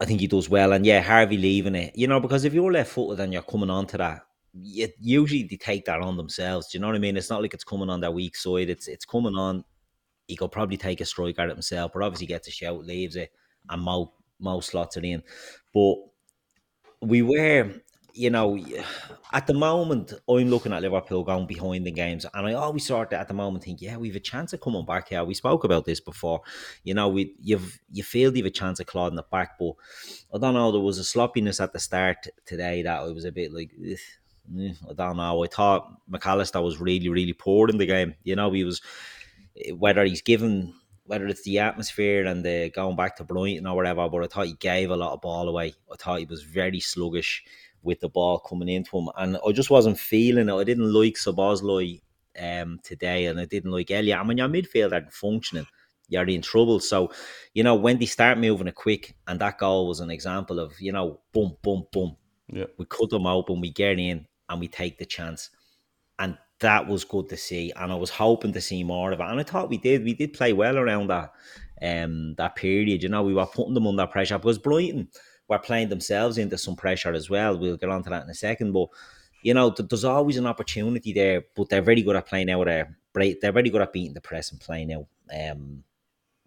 [0.00, 1.92] I think he does well, and yeah, Harvey leaving it.
[1.96, 5.44] You know, because if you're left footed and you're coming on to that, you, usually
[5.44, 6.68] they take that on themselves.
[6.68, 7.16] Do you know what I mean?
[7.16, 8.70] It's not like it's coming on their weak side.
[8.70, 9.64] It's it's coming on.
[10.26, 13.16] He could probably take a strike at it himself, but obviously gets a shout, leaves
[13.16, 13.30] it,
[13.70, 15.22] and Mo Mo slots it in.
[15.72, 15.96] But
[17.02, 17.74] we were,
[18.14, 18.56] you know,
[19.32, 23.12] at the moment, I'm looking at Liverpool going behind the games, and I always sort
[23.12, 25.24] of at the moment think, yeah, we've a chance of coming back here.
[25.24, 26.42] We spoke about this before,
[26.84, 29.74] you know, we you've you feel you've a chance of clawing it back, but
[30.32, 30.70] I don't know.
[30.70, 33.72] There was a sloppiness at the start today that I was a bit like.
[33.80, 33.98] "Ugh,
[34.88, 35.42] I don't know.
[35.42, 38.14] I thought McAllister was really, really poor in the game.
[38.24, 38.80] You know, he was
[39.72, 40.74] whether he's given
[41.06, 44.46] whether it's the atmosphere and the going back to Brighton or whatever, but I thought
[44.46, 45.74] he gave a lot of ball away.
[45.92, 47.44] I thought he was very sluggish
[47.84, 50.54] with the ball coming into him, and I just wasn't feeling it.
[50.54, 52.00] I didn't like Szoboszlai
[52.40, 54.18] um today, and I didn't like Elliott.
[54.18, 55.66] And when your midfield aren't functioning,
[56.08, 56.80] you're in trouble.
[56.80, 57.12] So,
[57.54, 60.72] you know, when they start moving it quick, and that goal was an example of,
[60.80, 62.16] you know, boom, boom, boom.
[62.52, 62.66] Yeah.
[62.76, 65.50] We cut them open, we get in, and we take the chance.
[66.18, 67.72] And that was good to see.
[67.76, 69.24] And I was hoping to see more of it.
[69.24, 70.04] And I thought we did.
[70.04, 71.32] We did play well around that
[71.82, 73.02] um that period.
[73.02, 75.08] You know, we were putting them under pressure because Brighton
[75.48, 77.58] were playing themselves into some pressure as well.
[77.58, 78.72] We'll get on to that in a second.
[78.72, 78.88] But
[79.42, 82.64] you know, th- there's always an opportunity there, but they're very good at playing out
[82.64, 82.96] there.
[83.12, 85.06] Break, they're very good at beating the press and playing out.
[85.32, 85.84] Um,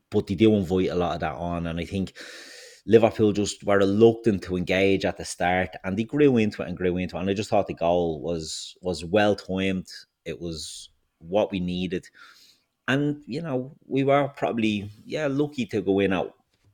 [0.09, 2.13] but they do invite a lot of that on, and I think
[2.85, 6.77] Liverpool just were reluctant to engage at the start, and they grew into it and
[6.77, 7.19] grew into it.
[7.19, 9.87] And I just thought the goal was was well timed.
[10.25, 12.07] It was what we needed,
[12.87, 16.31] and you know we were probably yeah lucky to go in at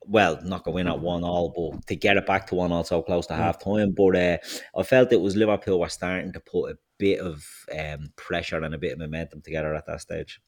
[0.07, 2.71] well not going to win at one all, but to get it back to one
[2.71, 3.91] all so close to half time.
[3.91, 4.37] But uh,
[4.77, 7.45] I felt it was Liverpool were starting to put a bit of
[7.77, 10.41] um, pressure and a bit of momentum together at that stage.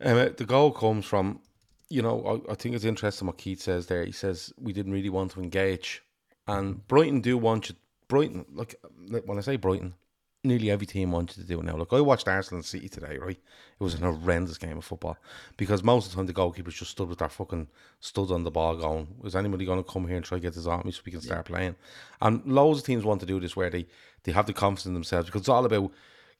[0.00, 1.40] Um, the goal comes from,
[1.88, 4.04] you know, I, I think it's interesting what Keith says there.
[4.04, 6.02] He says we didn't really want to engage,
[6.46, 7.76] and Brighton do want you.
[8.08, 8.74] Brighton, like
[9.08, 9.94] like, when I say Brighton,
[10.42, 11.76] nearly every team wants you to do it now.
[11.76, 13.18] Look, I watched Arsenal and City today.
[13.18, 15.16] Right, it was an horrendous game of football
[15.56, 17.68] because most of the time the goalkeepers just stood with their fucking
[18.00, 20.54] studs on the ball, going, "Is anybody going to come here and try to get
[20.54, 21.76] this on me so we can start playing?"
[22.20, 23.86] And loads of teams want to do this where they
[24.24, 25.92] they have the confidence in themselves because it's all about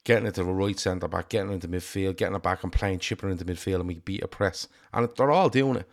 [0.03, 2.73] getting it to the right centre back, getting it into midfield, getting it back and
[2.73, 4.67] playing chipper into midfield, and we beat a press.
[4.93, 5.89] And they're all doing it.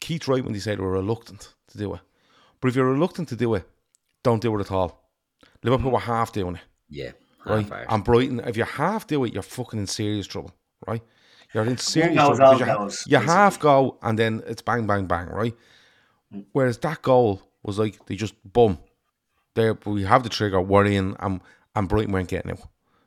[0.00, 2.00] Keith's right when they say they were reluctant to do it.
[2.60, 3.68] But if you're reluctant to do it,
[4.24, 5.01] don't do it at all.
[5.62, 5.94] Liverpool mm.
[5.94, 7.12] were half doing it, Yeah,
[7.46, 7.68] right?
[7.68, 7.86] half.
[7.88, 10.52] And Brighton, if you half do it, you're fucking in serious trouble,
[10.86, 11.02] right?
[11.54, 12.58] You're in serious goes, trouble.
[12.58, 15.54] You, goes, you half go and then it's bang, bang, bang, right?
[16.34, 16.46] Mm.
[16.52, 18.78] Whereas that goal was like they just boom,
[19.54, 21.40] there we have the trigger, we're in, and
[21.74, 22.58] and Brighton weren't getting it.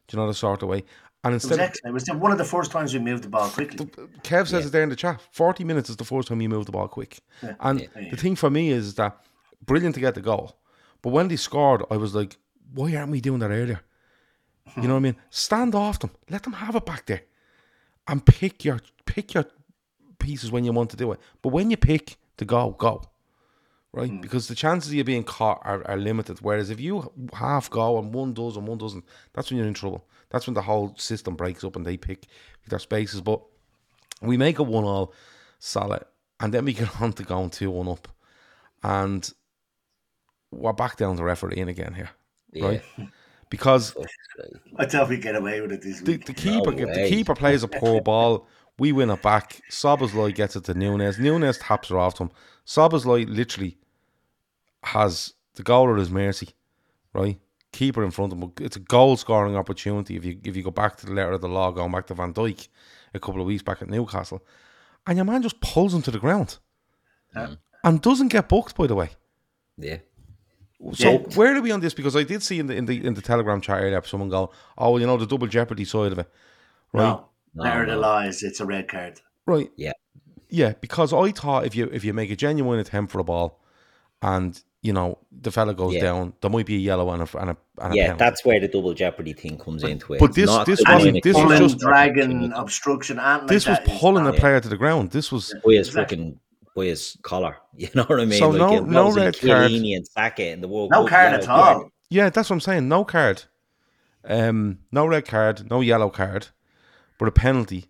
[0.07, 0.83] Do you know the sort of way?
[1.23, 1.91] And It was instead, excellent.
[1.91, 3.87] It was one of the first times we moved the ball quickly.
[4.21, 5.19] Kev says it there in the chat.
[5.31, 7.19] Forty minutes is the first time you move the ball quick.
[7.59, 9.17] And the thing for me is that
[9.65, 10.55] brilliant to get the goal,
[11.01, 12.37] but when they scored, I was like,
[12.73, 13.81] why aren't we doing that earlier?
[14.65, 14.81] You uh-huh.
[14.81, 15.15] know what I mean?
[15.29, 17.23] Stand off them, let them have it back there,
[18.07, 19.45] and pick your pick your
[20.19, 21.19] pieces when you want to do it.
[21.41, 23.03] But when you pick to go, go.
[23.93, 24.19] Right, hmm.
[24.19, 26.39] because the chances of you being caught are, are limited.
[26.41, 29.73] Whereas if you half go and one does and one doesn't, that's when you're in
[29.73, 30.05] trouble.
[30.31, 32.25] That's when the whole system breaks up and they pick
[32.67, 33.21] their spaces.
[33.21, 33.41] But
[34.21, 35.13] we make a one all
[35.59, 36.03] solid,
[36.41, 38.09] and then we get on to going two one up,
[38.83, 39.31] and
[40.51, 42.09] we're back down to refereeing again here,
[42.63, 42.81] right?
[43.49, 43.95] Because
[44.77, 46.25] I tell we'd get away with it this the, week.
[46.25, 48.47] the keeper No the keeper plays a poor ball.
[48.77, 49.61] We win it back.
[49.71, 51.17] Szoboszlai gets it to Nunez.
[51.17, 52.31] Nunez taps it off to him.
[52.65, 53.77] Szoboszlai literally
[54.83, 56.49] has the goal at his mercy,
[57.13, 57.39] right?
[57.71, 58.51] Keeper in front of him.
[58.59, 61.41] It's a goal scoring opportunity if you if you go back to the letter of
[61.41, 62.67] the law, going back to Van Dijk
[63.13, 64.43] a couple of weeks back at Newcastle.
[65.07, 66.57] And your man just pulls him to the ground.
[67.83, 69.11] And doesn't get booked, by the way.
[69.77, 69.97] Yeah.
[70.93, 71.17] So Yeah.
[71.35, 71.93] where are we on this?
[71.93, 74.51] Because I did see in the in the in the Telegram chat earlier someone go,
[74.77, 76.29] "Oh, you know the double jeopardy side of it,
[76.93, 77.03] right?
[77.03, 77.99] No, No, letter of the no.
[78.01, 79.21] law is it's a red card.
[79.45, 79.71] Right?
[79.77, 79.93] Yeah.
[80.49, 83.59] Yeah, because I thought if you if you make a genuine attempt for a ball,
[84.21, 86.01] and you know the fella goes Yeah.
[86.01, 88.19] down, there might be a yellow and a and a, and a Yeah, penalty.
[88.19, 90.19] that's where the double jeopardy thing comes into it.
[90.19, 93.93] but this- this wasn't- this was Pulling, just- dragging, obstruction, and this was like that
[93.93, 95.11] is pulling a not- player to the ground.
[95.11, 96.17] This was by his Exactly.
[96.17, 96.39] fucking
[96.75, 97.57] by his collar.
[97.77, 98.39] You know what I mean?
[98.39, 99.71] So no- it no wasn't red card.
[99.71, 101.89] And Saka in the World No Cup card at all.
[102.09, 102.87] yeah, that's what I'm saying.
[102.87, 103.43] No card,
[104.23, 106.47] um, no red card, no yellow card,
[107.19, 107.85] but a penalty.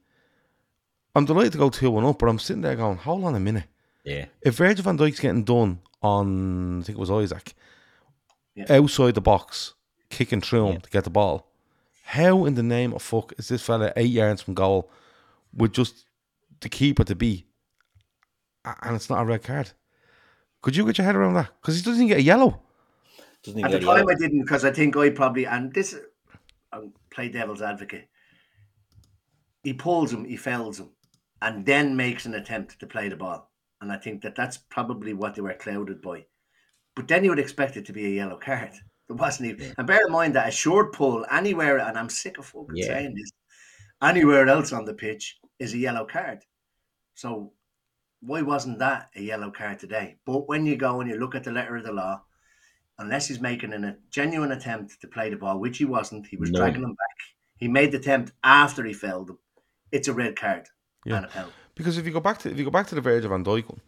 [1.15, 3.39] I'm delighted to go two one up, but I'm sitting there going, hold on a
[3.39, 3.65] minute.
[4.03, 7.53] Yeah, if Virgil van Dijk's getting done on, I think it was Isak,
[8.55, 8.65] Yeah.
[8.69, 9.73] outside the box,
[10.09, 11.51] kicking through him to get the ball,
[12.05, 14.89] how in the name of fuck is this fella eight yards from goal
[15.53, 16.05] with just
[16.61, 17.45] the keeper to be, a-
[18.81, 19.71] and it's not a red card?
[20.61, 21.49] Could you get your head around that?
[21.61, 22.61] Because he doesn't even get a yellow.
[23.43, 24.09] doesn't At even the get time, yellow.
[24.09, 25.95] I didn't because I think I probably and this
[26.73, 28.09] um, play devil's advocate.
[29.63, 30.89] He pulls him, he fells him,
[31.41, 33.51] and then makes an attempt to play the ball.
[33.81, 36.25] And I think that that's probably what they were clouded by.
[36.95, 38.71] But then you would expect it to be a yellow card.
[39.07, 39.71] There wasn't even.
[39.77, 42.87] And bear in mind that a short pull anywhere, and I'm sick of fucking Yeah.
[42.87, 43.31] saying this,
[44.01, 46.39] anywhere else on the pitch is a yellow card.
[47.13, 47.53] So
[48.25, 50.17] why wasn't that a yellow card today?
[50.25, 52.21] But when you go and you look at the letter of the law,
[52.97, 56.37] unless he's making an, a genuine attempt to play the ball, which he wasn't, he
[56.37, 56.59] was No.
[56.59, 57.17] dragging him back.
[57.57, 59.37] He made the attempt after he felled him.
[59.91, 60.67] It's a red card
[61.05, 61.17] Yeah.
[61.17, 61.55] and a penalty.
[61.75, 63.69] Because if you go back to if you go back to the Virgil van Dijk
[63.69, 63.81] one,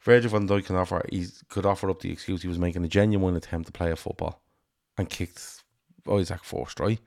[0.00, 2.88] Virgil van Dijk can offer he could offer up the excuse he was making a
[2.88, 4.42] genuine attempt to play a football
[4.98, 5.62] and kicked
[6.06, 7.00] Isak first, right?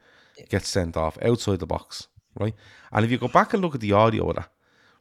[0.50, 2.08] Gets sent off outside the box,
[2.40, 2.56] right?
[2.92, 4.50] And if you go back and look at the audio of that,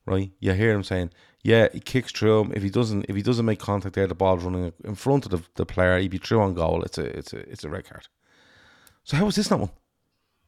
[0.06, 1.10] right, you hear him saying,
[1.42, 2.52] "Yeah, he kicks through him.
[2.54, 5.30] If he doesn't, if he doesn't make contact there, the ball's running in front of
[5.32, 5.98] the, the player.
[5.98, 6.82] He'd be through on goal.
[6.82, 8.08] It's a, it's a, it's a red card.
[9.04, 9.70] So how was this not one?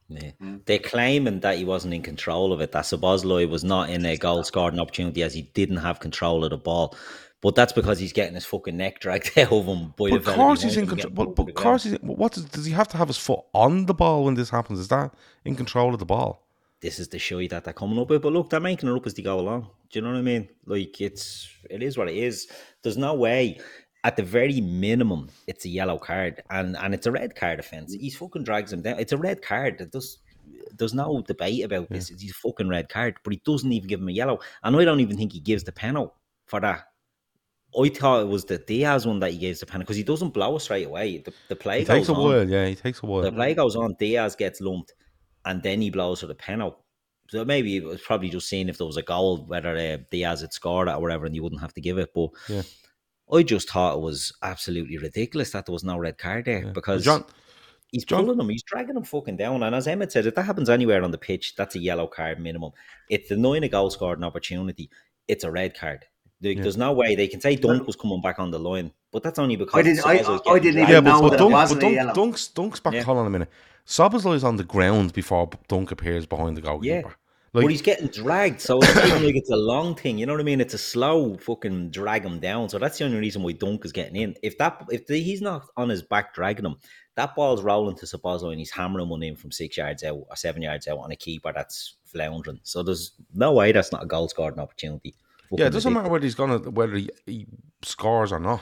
[0.09, 0.31] Yeah.
[0.65, 4.17] They're claiming that he wasn't in control of it, that Szoboszlai was not in a
[4.17, 6.95] goal scoring opportunity as he didn't have control of the ball.
[7.41, 10.25] But that's because he's getting his fucking neck dragged out of him by But of
[10.25, 11.13] course he's in control.
[11.13, 11.93] But, but of course he's.
[12.01, 14.79] What does, does he have to have his foot on the ball when this happens?
[14.79, 15.13] Is that
[15.45, 16.45] in control of the ball?
[16.81, 18.21] This is the show that they're coming up with.
[18.21, 19.69] But look, they're making it up as they go along.
[19.89, 20.49] Do you know what I mean?
[20.65, 22.47] Like it's it is what it is.
[22.83, 23.59] There's no way.
[24.05, 27.93] At the very minimum, it's a yellow card and and it's a red card offence.
[27.93, 28.97] He's fucking drags him down.
[28.97, 29.89] It's a red card.
[29.91, 30.19] Does.
[30.77, 32.09] There's no debate about this.
[32.09, 34.39] It's a fucking red card, but he doesn't even give him a yellow.
[34.63, 36.13] And I don't even think he gives the penalty
[36.45, 36.85] for that.
[37.77, 40.33] I thought it was the Diaz one that he gives the penalty because he doesn't
[40.33, 41.19] blow it straight away.
[41.19, 42.23] The, the play goes takes a on.
[42.23, 42.49] while.
[42.49, 43.21] Yeah, it takes a while.
[43.21, 44.93] The play goes on, Diaz gets lumped,
[45.45, 46.77] and then he blows for the penalty.
[47.29, 50.41] So maybe it was probably just seeing if there was a goal, whether uh, Diaz
[50.41, 52.11] had scored it or whatever, and you wouldn't have to give it.
[52.13, 52.63] But Yeah.
[53.31, 56.71] I just thought it was absolutely ridiculous that there was no red card there Yeah.
[56.71, 57.23] because John,
[57.91, 59.61] he's John- pulling him, he's dragging him fucking down.
[59.61, 62.39] And as Emmet said, if that happens anywhere on the pitch, that's a yellow card
[62.39, 62.71] minimum.
[63.09, 64.89] It's denying a goal scored an opportunity,
[65.27, 66.05] it's a red card.
[66.41, 66.63] Like, Yeah.
[66.63, 69.39] There's no way they can say Dunk was coming back on the line, but that's
[69.39, 70.89] only because I didn't- I- Szoboszlai's I getting didn't dragged.
[70.91, 72.13] yeah, I but, know but that it Dunk, wasn't but Dunk.
[72.15, 72.93] Dunk's, Dunk's back.
[72.93, 73.03] Yeah.
[73.03, 73.49] Hold on a minute.
[73.85, 77.15] Szoboszlai's on the ground before Dunk appears behind the goalkeeper.
[77.51, 80.19] but Like, he's getting dragged, so it's not like it's a long thing.
[80.19, 80.61] You know what I mean?
[80.61, 82.69] It's a slow fucking drag him down.
[82.69, 84.35] So that's the only reason why Dunk is getting in.
[84.43, 86.75] If that if the, he's not on his back dragging him,
[87.15, 90.35] that ball's rolling to Szoboszlai and he's hammering one in from six yards out or
[90.35, 92.59] seven yards out on a keeper that's floundering.
[92.63, 95.15] So there's no way that's not a goal scoring opportunity.
[95.51, 96.37] Yeah, it doesn't matter ridiculous.
[96.37, 97.47] whether he's gonna whether he, he
[97.81, 98.61] scores or not.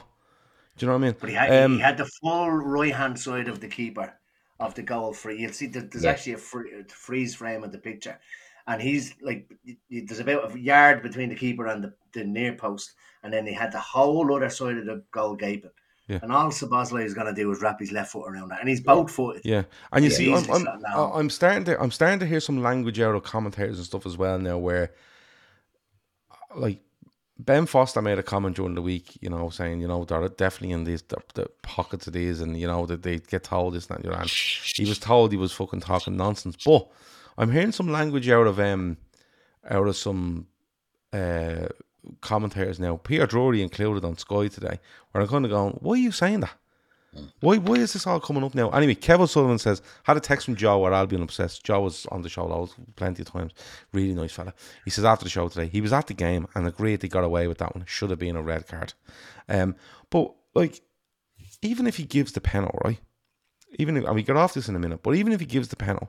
[0.78, 1.16] Do you know what I mean?
[1.20, 4.14] But he had, Um, he had the full right hand side of the keeper
[4.60, 5.40] of the goal free.
[5.42, 6.12] You'll see that there's Yeah.
[6.12, 8.20] actually a, free, a freeze frame of the picture.
[8.68, 12.24] And he's like, y- y- there's about a yard between the keeper and the, the
[12.26, 12.94] near post.
[13.24, 15.72] And then he had the whole other side of the goal gaping.
[16.08, 16.20] Yeah.
[16.22, 18.60] And all Szoboszlai is going to do is wrap his left foot around that.
[18.60, 19.42] And he's both footed.
[19.44, 20.84] Yeah, and you Yeah, see, I'm, I'm.
[20.96, 24.16] I'm starting to I'm starting to hear some language out of commentators and stuff as
[24.16, 24.92] well now, where
[26.58, 26.80] like
[27.40, 30.72] Ben Foster made a comment during the week, you know, saying you know they're definitely
[30.72, 33.88] in these the, the pockets of these, and you know that they get told this
[33.88, 34.12] and that, you
[34.76, 36.58] he was told he was fucking talking nonsense.
[36.66, 36.88] But
[37.38, 38.98] I'm hearing some language out of um
[39.70, 40.48] out of some
[41.14, 41.68] uh
[42.22, 44.80] commentators now, Peter Drury included on Sky today,
[45.12, 46.54] where I'm kind of going, why are you saying that?
[47.40, 48.70] Why why is this all coming up now?
[48.70, 51.64] Anyway, Kevin Sullivan says, had a text from Joe where I've Albion Obsessed.
[51.64, 53.54] Joe was on the show loads, plenty of times.
[53.94, 54.54] Really nice fella.
[54.86, 57.24] He says after the show today, he was at the game and agreed they got
[57.24, 57.86] away with that one.
[57.86, 58.94] Should have been a red card.
[59.48, 59.76] Um,
[60.10, 60.82] but like,
[61.62, 63.00] even if he gives the penalty, right?
[63.80, 65.68] Even if, and we get off this in a minute, but even if he gives
[65.68, 66.08] the penalty,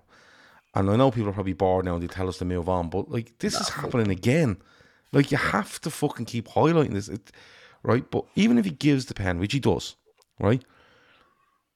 [0.75, 2.89] and I know people are probably bored now and they tell us to move on,
[2.89, 4.59] but like this is happening again.
[5.13, 7.33] Like you have to fucking keep highlighting this, it,
[7.83, 8.09] right?
[8.11, 9.97] But even if he gives the pen, which he does,
[10.39, 10.63] right?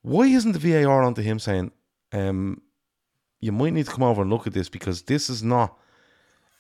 [0.03, 1.73] Why isn't the VAR onto him saying,
[2.13, 2.61] um,
[3.41, 5.77] you might need to come over and look at this because this is not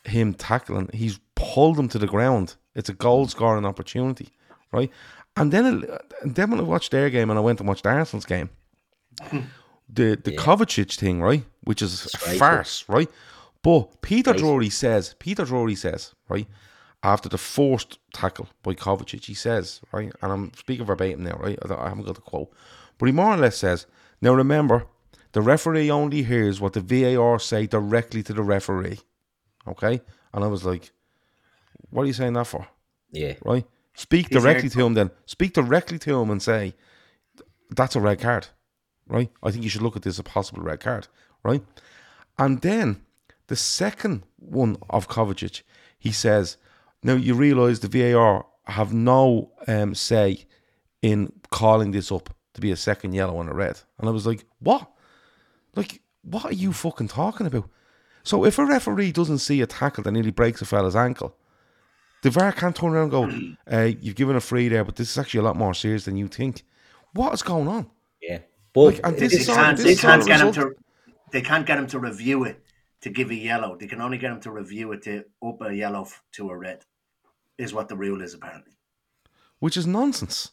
[0.04, 0.90] him tackling.
[0.92, 2.56] He's pulled him to the ground.
[2.74, 4.30] It's a goal scoring opportunity,
[4.72, 4.90] right?
[5.36, 7.86] And then, it, and then when I watched their game and I went and watched
[7.86, 8.50] Arsenal's game,
[9.88, 13.10] the the Kovacic thing, right, which is a farce, right?
[13.62, 16.48] But Peter Drury says, Peter Drury says, right,
[17.02, 21.58] after the forced tackle by Kovacic, he says, right, and I'm speaking verbatim now, right?
[21.62, 22.52] I, I haven't got the quote,
[23.02, 23.86] but he more or less says,
[24.20, 24.86] now remember,
[25.32, 29.00] the referee only hears what the VAR say directly to the referee,
[29.66, 30.00] okay?
[30.32, 30.92] And I was like,
[31.90, 32.68] what are you saying that for?
[33.10, 33.34] Yeah.
[33.44, 33.66] right?
[33.94, 35.10] Speak He's directly to him then.
[35.26, 36.76] Speak directly to him and say,
[37.70, 38.46] that's a red card,
[39.08, 39.32] right?
[39.42, 41.08] I think you should look at this as a possible red card,
[41.42, 41.64] right?
[42.38, 43.02] And then
[43.48, 45.62] the second one of Kovacic,
[45.98, 46.56] he says,
[47.02, 50.44] now you realise the VAR have no um, say
[51.02, 53.80] in calling this up to be a second yellow and a red.
[53.98, 54.90] And I was like, what?
[55.74, 57.68] Like, what are you fucking talking about?
[58.22, 61.36] So if a referee doesn't see a tackle that nearly breaks a fella's ankle,
[62.22, 65.10] the VAR can't turn around and go, uh, you've given a free there, but this
[65.10, 66.62] is actually a lot more serious than you think.
[67.14, 67.90] What is going on?
[68.20, 68.38] Yeah.
[68.72, 70.74] But Like, and this They is can't, this they can't get him to.
[71.30, 72.62] They can't get him to review it
[73.00, 73.76] to give a yellow.
[73.76, 76.84] They can only get him to review it to up a yellow to a red.
[77.58, 78.72] Is what the rule is apparently.
[79.58, 80.52] Which is nonsense.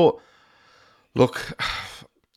[0.00, 0.14] But
[1.14, 1.56] look,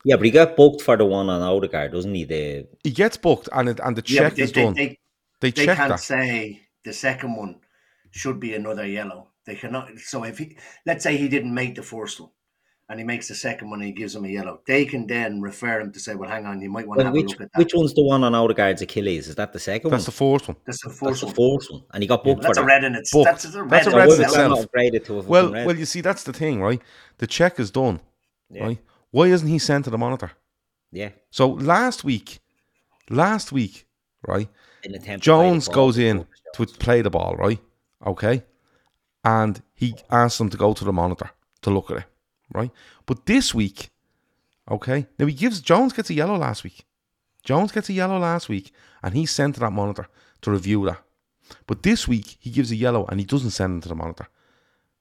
[0.04, 2.24] yeah, but he got booked for the one on Odegaard, doesn't he?
[2.26, 4.74] The he gets booked and it, and the Yeah, check but they, is they, done.
[4.74, 5.00] they,
[5.42, 6.00] They, they can't that.
[6.00, 7.60] say the second one
[8.12, 9.28] should be another yellow.
[9.46, 9.90] They cannot.
[10.00, 12.32] So if he, let's say he didn't make the first one,
[12.90, 15.42] and he makes the second one and he gives him a yellow, they can then
[15.42, 17.42] refer him to say, "Well, hang on, you might want to have which a look
[17.42, 19.28] at that." which one's the one on Odegaard's Achilles?
[19.28, 20.58] Is that the second That's the fourth one.
[20.66, 21.36] That's the That's first the one.
[21.36, 22.72] fourth one, and he got booked That's for a that.
[22.74, 23.12] red in its.
[23.12, 23.26] Booked.
[23.26, 23.70] That's a red.
[23.70, 24.60] That's a in red in itself.
[24.76, 25.04] itself.
[25.06, 25.66] to a Well, red?
[25.68, 26.82] well, you see, that's the thing, right?
[27.20, 28.02] The check is done,
[28.50, 28.80] right?
[29.12, 30.32] Why isn't he sent to the monitor?
[30.92, 31.10] yeah.
[31.32, 32.40] So last week,
[33.10, 33.86] last week,
[34.28, 34.48] right?
[34.84, 35.20] An attempt to play the
[35.52, 37.60] Jones goes in to play the ball, right?
[38.06, 38.44] Okay.
[39.24, 42.04] And he asks them to go to the monitor to look at it,
[42.52, 42.72] right?
[43.06, 43.92] But this week,
[44.70, 46.86] okay, now he gives Jones gets a yellow last week.
[47.44, 50.08] Jones gets a yellow last week, and he's sent to that monitor
[50.42, 51.02] to review that.
[51.68, 54.28] But this week he gives a yellow and he doesn't send him to the monitor.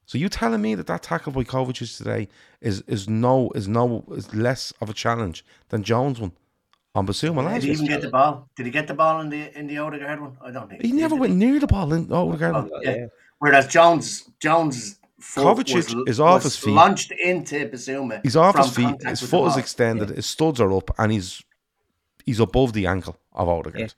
[0.05, 2.27] So you telling me that that tackle by Kovacic today
[2.61, 6.33] is is no is no is less of a challenge than Jones one
[6.95, 8.49] on Bissouma Did he even get the ball?
[8.55, 10.37] Did he get the ball in the in the Odegaard one?
[10.41, 12.71] I don't think He never did went near the ball in oh, regardless.
[12.73, 12.95] Oh, yeah.
[12.95, 13.05] yeah.
[13.39, 16.71] Whereas Jones, Jones, Kovacic is off his feet.
[16.71, 18.21] launched into Bissouma.
[18.23, 19.01] He's off his feet.
[19.03, 19.57] His foot is ball.
[19.57, 20.09] extended.
[20.09, 21.41] His studs are up, and he's
[22.25, 23.93] he's above the ankle of Odegaard.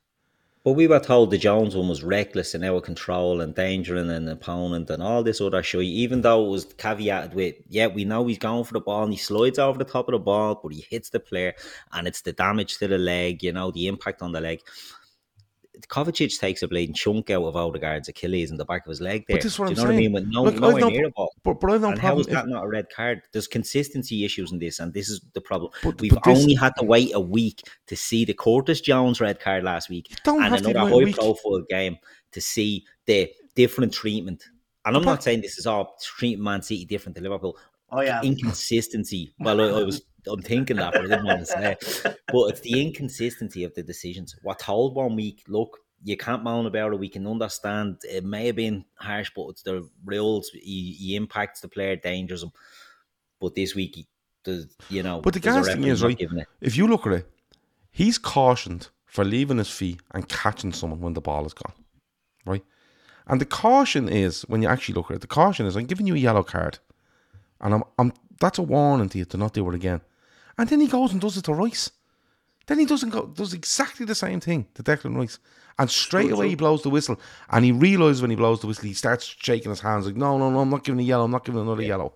[0.63, 4.09] But we were told the Jones one was reckless and out of control, and endangering
[4.09, 5.83] an opponent and all this other shit.
[5.83, 9.13] Even though it was caveated with, yeah, we know he's going for the ball and
[9.13, 11.53] he slides over the top of the ball, but he hits the player
[11.93, 14.59] and it's the damage to the leg, you know, the impact on the leg.
[15.87, 19.25] Kovacic takes a bleeding chunk out of Odegaard's Achilles in the back of his leg
[19.27, 19.37] there.
[19.37, 20.11] But this is what Do I'm you know saying.
[20.13, 20.27] what I mean?
[20.27, 21.33] With no, Look, I've nowhere no- near the ball.
[21.43, 22.21] But but I've no and how problem.
[22.21, 23.21] is if- that not a red card?
[23.31, 25.71] There's consistency issues in this, and this is the problem.
[25.83, 29.19] But- We've but this- only had to wait a week to see the Curtis Jones
[29.21, 31.15] red card last week, don't and have to another wait a high week.
[31.15, 31.97] profile game
[32.31, 34.43] to see the different treatment.
[34.85, 37.57] And I'm But- not saying this is all treating Man City different to Liverpool.
[37.91, 39.31] Oh yeah, Inconsistency.
[39.39, 42.19] Well, I, I was I'm thinking that, but I didn't want to say it.
[42.27, 44.35] But it's the inconsistency of the decisions.
[44.43, 46.99] We're told one week, look, you can't moan about it.
[46.99, 50.49] We can understand it may have been harsh, but it's the rules.
[50.53, 52.51] He, he impacts the player, dangers him.
[53.39, 54.07] But this week, he
[54.43, 55.21] does, you know.
[55.21, 56.19] But the gas thing is right.
[56.61, 57.31] If you look at it,
[57.91, 61.73] he's cautioned for leaving his feet and catching someone when the ball is gone,
[62.45, 62.63] right?
[63.27, 66.05] And the caution is when you actually look at it, the caution is I'm giving
[66.05, 66.79] you a yellow card,
[67.61, 70.01] and I'm I'm that's a warning to you to not do it again.
[70.57, 71.91] And then he goes and does it to Rice.
[72.67, 75.39] Then he doesn't go does exactly the same thing to Declan Rice.
[75.77, 77.19] And straight away he blows the whistle.
[77.49, 80.37] And he realises when he blows the whistle, he starts shaking his hands like, no,
[80.37, 82.13] no, no, I'm not giving a yellow, I'm not giving another yellow.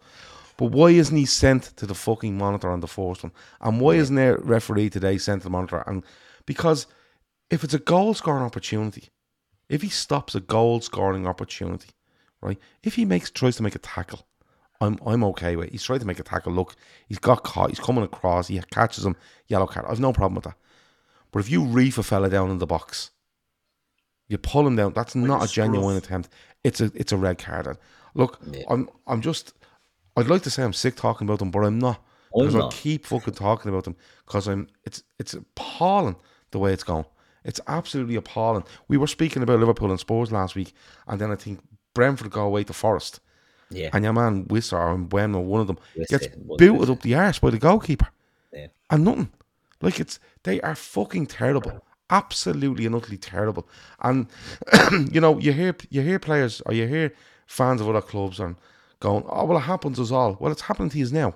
[0.57, 3.31] But why isn't he sent to the fucking monitor on the fourth one?
[3.61, 5.83] And why isn't there referee today sent to the monitor?
[5.85, 6.03] And
[6.45, 6.87] because
[7.49, 9.09] if it's a goal scoring opportunity,
[9.69, 11.91] if he stops a goal scoring opportunity,
[12.41, 12.57] right?
[12.83, 14.25] If he makes tries to make a tackle
[14.81, 15.67] I'm I'm okay with.
[15.67, 15.71] It.
[15.73, 16.53] He's trying to make a tackle.
[16.53, 16.75] Look,
[17.07, 17.69] he's got caught.
[17.69, 18.47] He's coming across.
[18.47, 19.15] He catches him.
[19.47, 19.85] Yellow card.
[19.89, 20.57] I've no problem with that.
[21.31, 23.11] But if you reef a fella down in the box,
[24.27, 24.93] you pull him down.
[24.93, 26.29] That's not a genuine attempt.
[26.63, 27.67] It's a it's a red card.
[27.67, 27.77] And
[28.13, 28.63] look, yeah.
[28.69, 29.53] I'm I'm just.
[30.15, 32.03] I'd like to say I'm sick talking about them, but I'm not.
[32.33, 34.67] Because I keep fucking talking about them because I'm.
[34.85, 36.15] It's it's appalling
[36.51, 37.05] the way it's going.
[37.43, 38.63] It's absolutely appalling.
[38.87, 40.73] We were speaking about Liverpool and Spurs last week,
[41.07, 41.61] and then I think
[41.93, 43.19] Brentford go away to Forest.
[43.71, 43.89] Yeah.
[43.93, 47.51] And your man Wissa and Bueno, one of them, gets booted up the arse by
[47.51, 48.07] the goalkeeper.
[48.51, 48.67] Yeah.
[48.89, 49.29] And nothing.
[49.81, 51.83] Like it's they are fucking terrible.
[52.09, 53.67] Absolutely and utterly terrible.
[54.01, 54.27] And
[55.11, 57.13] you know, you hear you hear players or you hear
[57.45, 58.55] fans of other clubs and
[58.99, 60.35] going, Oh well it happens to us all.
[60.39, 61.35] Well it's happening to you now.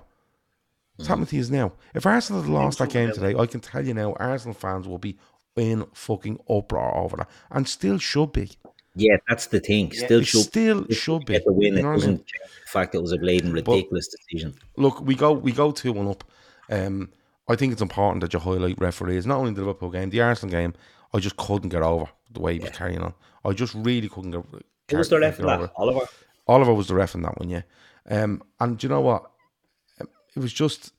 [0.98, 1.08] It's mm.
[1.08, 1.72] happening to you now.
[1.94, 4.98] If Arsenal had lost that game today, I can tell you now, Arsenal fans will
[4.98, 5.18] be
[5.56, 7.30] in fucking uproar over that.
[7.50, 8.50] And still should be.
[8.94, 9.92] Yeah, that's the thing.
[9.92, 11.38] Still should still should be.
[11.38, 11.76] The win.
[11.76, 12.24] You know it doesn't I mean?
[12.64, 14.54] the fact that it was a blatant ridiculous but, decision.
[14.76, 16.24] Look, we go we go two one up.
[16.70, 17.10] Um,
[17.48, 20.52] I think it's important that you highlight referees, not only the Liverpool game, the Arsenal
[20.52, 20.74] game.
[21.12, 23.14] I just couldn't get over the way he was carrying on.
[23.44, 24.44] I just really couldn't get.
[24.90, 25.72] Who was the ref in that?
[25.76, 26.06] Oliver.
[26.46, 27.62] Oliver was the ref in that one, yeah.
[28.08, 29.30] Um, and you know what?
[30.00, 30.92] Um, it was just.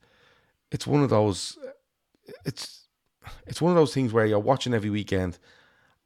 [0.71, 1.57] It's one of those.
[2.45, 2.81] It's.
[3.47, 5.39] It's one of those things where you're watching every weekend,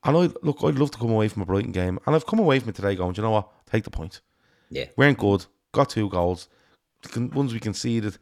[0.04, 0.64] and I look.
[0.64, 2.76] I'd love to come away from a Brighton game, and I've come away from it
[2.76, 3.16] today going.
[3.16, 3.50] you know what?
[3.66, 4.22] Take the point.
[4.70, 5.45] Yeah, we weren't good.
[5.72, 6.47] Got two goals.
[7.02, 8.18] The ones we conceded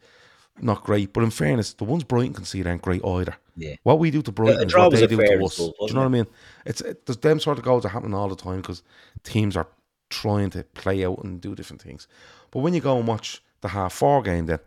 [0.62, 1.12] not great.
[1.12, 3.36] But in fairness, the ones Brighton concede aren't great either.
[3.56, 3.76] Yeah.
[3.82, 5.56] What we do to Brighton is what they do to us.
[5.56, 6.26] do you know what I mean?
[6.64, 8.82] It's it, there's them sort of goals are happening all the time because
[9.22, 9.68] teams are
[10.10, 12.08] trying to play out and do different things.
[12.50, 14.60] But when you go and watch the half four game, then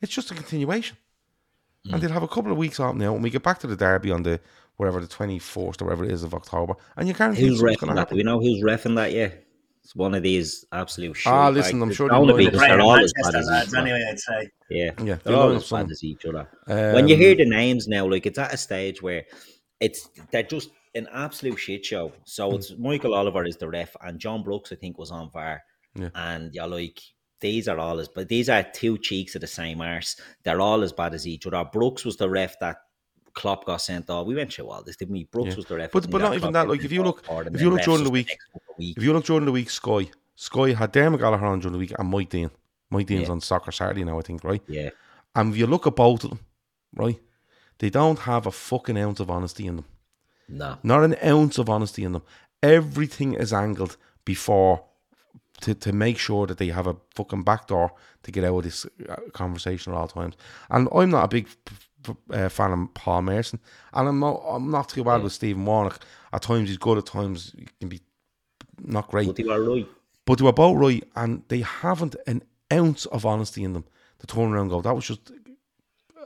[0.00, 0.96] it's just a continuation.
[1.86, 1.94] Mm.
[1.94, 3.76] And they'll have a couple of weeks off now, and we get back to the
[3.76, 4.40] derby on the
[4.82, 7.38] wherever the twenty fourth or whatever it is of October, and you can't.
[7.38, 8.10] Who's refing that?
[8.10, 9.12] Do we know who's refing that?
[9.12, 9.30] Yeah.
[9.84, 11.32] It's one of these absolute shit.
[11.32, 13.74] Ah, listen, I'm sure they're only because they're all as bad as each.
[13.74, 14.48] Anyway, I'd say.
[14.70, 16.48] Yeah, yeah, they're all as bad as each other.
[16.68, 19.24] Um, when you hear the names now, like it's at a stage where
[19.80, 22.12] it's they're just an absolute shit show.
[22.24, 22.56] So hmm.
[22.56, 25.60] it's Michael Oliver is the ref, and John Brooks I think was on VAR,
[25.94, 26.10] yeah.
[26.14, 27.00] and you're like.
[27.40, 30.14] These are all as, but these are two cheeks of the same arse.
[30.44, 31.64] They're all as bad as each other.
[31.72, 32.76] Brooks was the ref that
[33.34, 34.26] Klopp got sent off.
[34.26, 35.24] We went through all this, didn't we?
[35.24, 35.56] Brooks yeah.
[35.56, 35.92] was the ref.
[35.92, 36.68] But, but not even that.
[36.68, 38.36] Like if you look, if you look during the week,
[38.78, 41.92] if you look during the week, Sky Sky had Dermot Gallagher on during the week
[41.98, 42.50] and Mike Dean.
[42.90, 43.32] Mike Dean's yeah.
[43.32, 44.62] on Soccer Saturday now, I think, right?
[44.66, 44.90] Yeah.
[45.34, 46.40] And if you look at both of them,
[46.94, 47.18] right,
[47.78, 49.84] they don't have a fucking ounce of honesty in them.
[50.48, 50.78] No.
[50.82, 52.22] Not an ounce of honesty in them.
[52.62, 54.84] Everything is angled before
[55.62, 57.92] to, to make sure that they have a fucking back door
[58.24, 60.36] to get out of this uh, conversation at all times.
[60.70, 61.48] And I'm not a big
[62.30, 63.60] uh, fan of Paul Merson,
[63.92, 65.22] and I'm not I'm not too bad yeah.
[65.24, 66.00] with Stephen Warnock.
[66.32, 68.00] At times he's good, at times he can be
[68.84, 69.26] not great.
[69.26, 69.86] But they were right.
[70.24, 72.42] But they were both right, and they haven't an
[72.72, 73.84] ounce of honesty in them
[74.20, 75.32] to turn around and go, that was just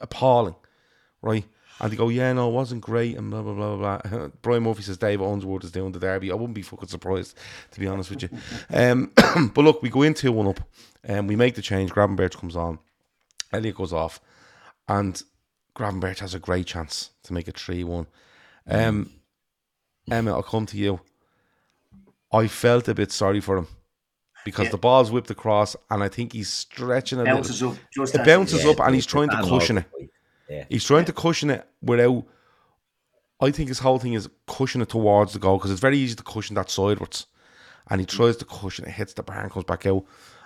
[0.00, 0.54] appalling,
[1.22, 1.44] right?
[1.80, 4.28] And they go, yeah, no, it wasn't great, and blah, blah, blah, blah.
[4.42, 6.30] Brian Murphy says Dave Owensworth is doing the derby.
[6.30, 7.36] I wouldn't be fucking surprised,
[7.72, 8.28] to be honest with you.
[8.70, 9.12] Um,
[9.54, 10.60] but look, we go into one up,
[11.04, 11.90] and we make the change.
[11.90, 12.78] Gravenberch comes on,
[13.52, 14.20] Elliott goes off,
[14.88, 15.22] and
[15.76, 18.06] Gravenberch has a great chance to make a 3 1.
[18.68, 19.10] Um,
[20.10, 21.00] Emma, I'll come to you.
[22.32, 23.68] I felt a bit sorry for him
[24.44, 24.70] because yeah.
[24.72, 27.24] the ball's whipped across, and I think he's stretching it.
[27.24, 27.76] Bounces little.
[28.02, 30.10] up, it bounces yeah, up, and he's trying to cushion it.
[30.48, 30.64] Yeah.
[30.68, 32.24] He's trying to cushion it without.
[33.40, 36.14] I think his whole thing is cushion it towards the goal because it's very easy
[36.14, 37.26] to cushion that sidewards,
[37.90, 40.04] and he tries to cushion it, hits the bar, and comes back out.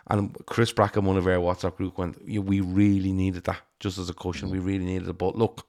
[0.09, 4.09] And Chris Bracken, one of our WhatsApp group, went, "We really needed that just as
[4.09, 4.51] a cushion.
[4.51, 5.67] We really needed it." But look,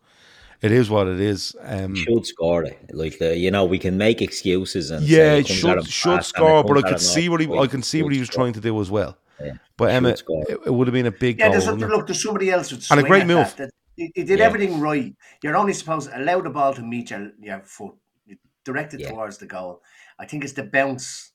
[0.62, 1.56] it is what it is.
[1.62, 5.48] Um, should score it, like the, you know, we can make excuses and yeah, it
[5.48, 8.28] should should score, but I can see what he I can see what he was
[8.28, 8.44] score.
[8.44, 9.18] trying to do as well.
[9.44, 9.54] Yeah.
[9.76, 10.24] But Emma, it,
[10.68, 11.46] it, would have been a big yeah.
[11.46, 11.52] goal.
[11.54, 13.48] There's something, look, there's somebody else and a great move.
[13.56, 14.46] That, that he, he, did yeah.
[14.46, 15.16] everything right.
[15.42, 17.96] You're only supposed to allow the ball to meet your, your foot,
[18.28, 19.10] you direct it yeah.
[19.10, 19.82] towards the goal.
[20.20, 21.32] I think it's the bounce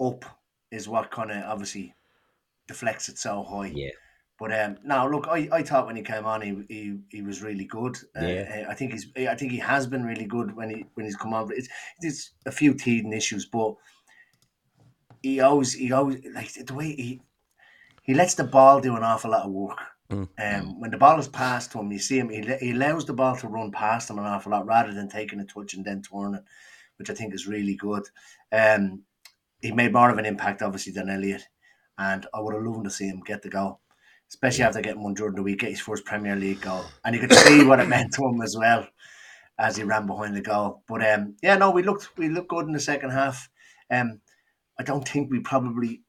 [0.00, 0.24] up
[0.70, 1.94] is what kind of obviously
[2.68, 3.72] deflects it so high.
[3.74, 3.90] Yeah.
[4.42, 7.42] But um, now, look, I, I thought when he came on, he he, he was
[7.42, 7.96] really good.
[8.20, 8.64] Uh, yeah.
[8.66, 11.14] Uh, I think he's I think he has been really good when he when he's
[11.14, 11.48] come on.
[11.52, 11.68] It's
[12.00, 13.76] it's a few teething issues, but
[15.22, 17.20] he always he always like the way he
[18.02, 19.78] he lets the ball do an awful lot of work.
[20.10, 20.28] Mm.
[20.40, 22.28] Um, when the ball is passed to him, you see him.
[22.28, 25.38] He, he allows the ball to run past him an awful lot rather than taking
[25.38, 26.42] a touch and then turning,
[26.96, 28.08] which I think is really good.
[28.50, 29.04] Um,
[29.60, 31.46] he made more of an impact, obviously, than Elliott,
[31.96, 33.81] and I would have loved to see him get the goal
[34.32, 37.20] especially after getting one during the week, get his first Premier League goal, and you
[37.20, 38.86] could see what it meant to him as well
[39.58, 40.82] as he ran behind the goal.
[40.88, 43.50] But um, yeah, no, we looked we looked good in the second half.
[43.90, 44.20] Um,
[44.80, 46.00] I don't think we probably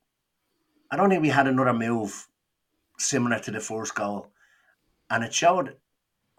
[0.89, 2.27] I don't think we had another move
[2.97, 4.31] similar to the first goal,
[5.09, 5.75] and it showed.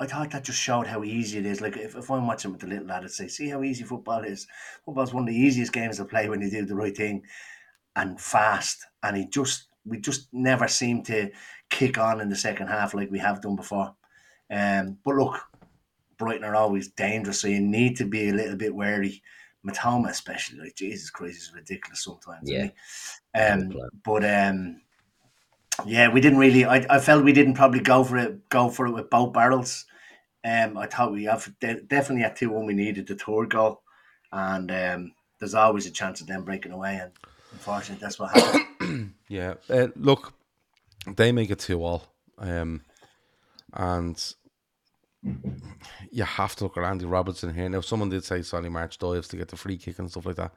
[0.01, 1.61] I thought that just showed how easy it is.
[1.61, 4.25] Like if, if I'm watching with the little lad, I'd say, "See how easy football
[4.25, 4.47] is.
[4.85, 7.23] Football's one of the easiest games to play when you do the right thing,
[7.95, 11.31] and fast." And he just, we just never seem to
[11.71, 13.95] kick on in the second half like we have done before.
[14.51, 15.41] Um, but look,
[16.17, 19.23] Brighton are always dangerous, so you need to be a little bit wary.
[19.67, 22.51] Mitoma, especially, like Jesus Christ, is ridiculous sometimes.
[22.51, 22.69] Yeah.
[23.35, 23.73] Um,
[24.05, 24.83] but um,
[25.87, 26.65] yeah, we didn't really.
[26.65, 28.49] I, I felt we didn't probably go for it.
[28.51, 29.87] Go for it with both barrels.
[30.45, 32.67] Um, I thought we have de- definitely at two one.
[32.67, 33.83] We needed the tour goal,
[34.33, 37.01] and um, there's always a chance of them breaking away.
[37.03, 37.13] And
[37.53, 38.67] unfortunately, that's what happened.
[39.29, 40.33] Yeah, uh, look,
[41.17, 42.05] they make it two all,
[42.39, 42.83] um,
[43.73, 44.35] and
[46.11, 47.69] you have to look at Andy Robertson here.
[47.69, 50.37] Now, someone did say Solly March dives to get the free kick and stuff like
[50.37, 50.53] that,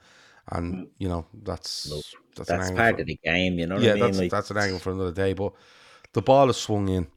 [0.51, 1.89] and you know that's
[2.36, 4.03] that's, That's angle part for- of the game, you know what yeah, I mean?
[4.03, 5.34] that's Like, that's an angle for another day.
[5.34, 5.53] But
[6.13, 7.07] the ball is swung in.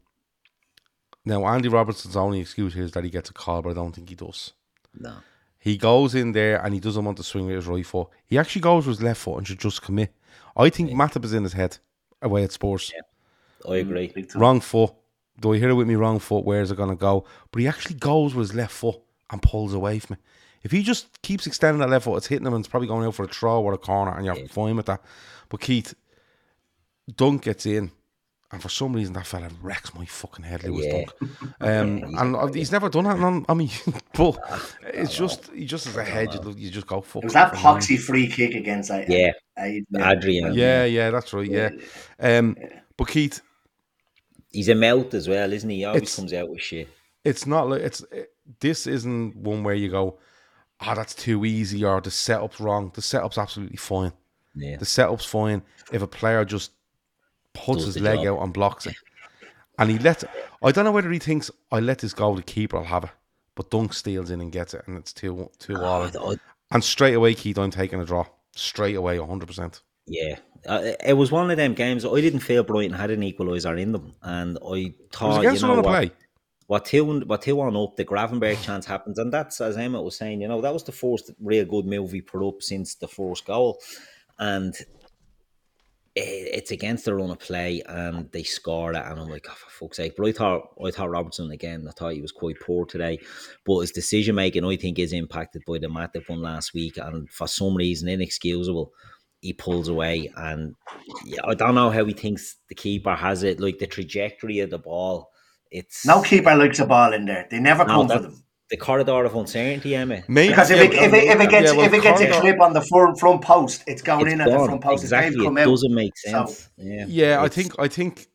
[1.25, 3.93] Now, Andy Robertson's only excuse here is that he gets a call, but I don't
[3.95, 4.53] think he does.
[4.99, 5.15] no.
[5.63, 8.09] He goes in there and he doesn't want to swing with his right foot.
[8.25, 10.15] He actually goes with his left foot and should just commit.
[10.61, 11.79] I think Matip is in his head
[12.21, 12.93] away at Spurs.
[13.65, 13.81] I mm.
[13.81, 14.27] agree.
[14.35, 14.93] Wrong foot.
[15.41, 15.95] Do I hear it with me?
[15.95, 16.45] Wrong foot.
[16.45, 17.25] Where's it going to go?
[17.51, 19.01] But he actually goes with his left foot
[19.31, 20.21] and pulls away from it.
[20.63, 23.07] If he just keeps extending that left foot, it's hitting him and it's probably going
[23.07, 25.03] out for a throw or a corner and you're fine with that.
[25.49, 25.95] But Keith,
[27.17, 27.91] Dunk gets in.
[28.53, 30.93] And for some reason, that fella wrecks my fucking head, Lewis Yeah.
[30.93, 31.13] Dunk.
[31.61, 33.71] Um, and uh, he's never done that on, on me.
[34.15, 34.39] but
[34.93, 37.23] it's just, he just as a head, you, you just go, fuck.
[37.23, 39.33] It was that off, poxy free kick against I, Yeah.
[39.57, 40.55] I, Adrian.
[40.55, 41.49] Yeah, yeah, that's right.
[41.49, 41.71] Yeah.
[42.19, 42.57] Um,
[42.97, 43.41] but Keith,
[44.53, 45.77] He's a melt as well, isn't he?
[45.77, 46.89] He always It's- comes out with shit.
[47.25, 50.19] it's not like it's it, this isn't one where you go,
[50.81, 52.91] ah, that's too easy or the setup's wrong.
[52.95, 54.13] The setup's absolutely fine.
[54.57, 54.77] Yeah.
[54.77, 56.73] The setup's fine if a player just
[57.55, 58.39] puts Does his leg job.
[58.39, 58.97] out and blocks it,
[59.79, 60.25] and he lets.
[60.63, 63.11] I don't know whether he thinks I let this go, the keeper will have it,
[63.55, 66.03] but Dunk steals in and gets it, and it's two two all.
[66.03, 66.37] I- I-
[66.73, 68.27] And straight away, Keith, I'm taking a draw.
[68.55, 69.83] Straight away, hundred percent.
[70.07, 70.37] Yeah,
[70.67, 72.05] uh, it was one of them games.
[72.05, 75.85] I didn't feel Brighton had an equaliser in them, and I thought you know what,
[75.85, 76.11] play.
[76.67, 80.17] what two what two on up, the Gravenberch chance happens, and that's as Emma was
[80.17, 80.41] saying.
[80.41, 83.45] You know that was the first real good move he put up since the first
[83.47, 83.81] goal,
[84.39, 84.75] and
[86.17, 86.23] Eh,
[86.55, 89.71] it's against the run of play, and they scored it, and I'm like, oh, for
[89.71, 90.15] fuck's sake!
[90.17, 91.87] But I thought I thought Robertson again.
[91.87, 93.21] I thought he was quite poor today,
[93.65, 97.31] but his decision making I think is impacted by the Matip one last week, and
[97.31, 98.93] for some reason inexcusable.
[99.43, 100.75] He pulls away, and
[101.25, 103.59] yeah, I don't know how he thinks the keeper has it.
[103.59, 105.31] Like the trajectory of the ball,
[105.71, 107.47] it's No keeper likes a ball in there.
[107.51, 108.45] They never no, come for them.
[108.71, 110.23] The corridor of uncertainty, Emma.
[110.29, 112.21] Maybe Because if, yeah, it, if, it, if it gets yeah, well, if it gets
[112.21, 115.03] a clip on the front, front post, it's going It's in at the front post.
[115.03, 116.71] Exactly, It's come it doesn't make So- sense.
[116.77, 118.29] yeah, Yeah, I think I think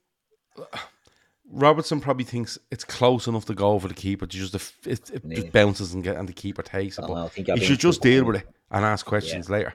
[1.51, 5.09] Robertson probably thinks it's close enough to go for the keeper to just if it,
[5.11, 5.35] it Yeah.
[5.35, 7.05] just bounces and get and the keeper takes it.
[7.07, 9.73] But I think he should just deal with it and ask questions later.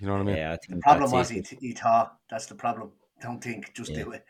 [0.00, 0.36] You know what I mean?
[0.36, 1.46] Yeah, I think problem was it.
[1.46, 2.90] he, he thought that's the problem.
[3.20, 4.02] Don't think, just Yeah.
[4.04, 4.24] do it.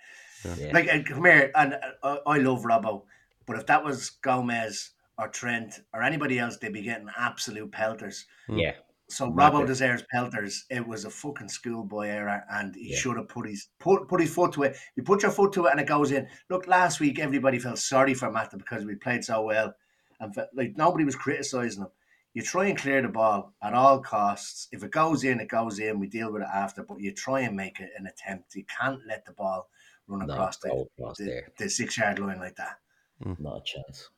[0.58, 0.70] Yeah.
[0.74, 3.04] Like uh, come here, and uh, I love Robbo,
[3.46, 8.26] but if that was Gomez or Trent or anybody else, they'd be getting absolute pelters.
[8.48, 8.72] Yeah,
[9.08, 9.66] So Not Robbo good.
[9.66, 10.64] deserves pelters.
[10.70, 12.96] It was a fucking schoolboy error, and he Yeah.
[12.98, 14.76] should have put his put put his foot to it.
[14.96, 16.28] You put your foot to it, and it goes in.
[16.48, 19.74] Look, last week everybody felt sorry for Matip because we played so well,
[20.20, 21.88] and fe- like nobody was criticizing him.
[22.34, 24.66] You try and clear the ball at all costs.
[24.72, 25.98] If it goes in, it goes in.
[25.98, 28.54] We deal with it after, but you try and make it an attempt.
[28.54, 29.68] You can't let the ball
[30.06, 31.48] run across, go the, across the, there.
[31.58, 32.78] the six yard line like that.
[33.22, 33.38] Mm.
[33.38, 34.08] not a chance.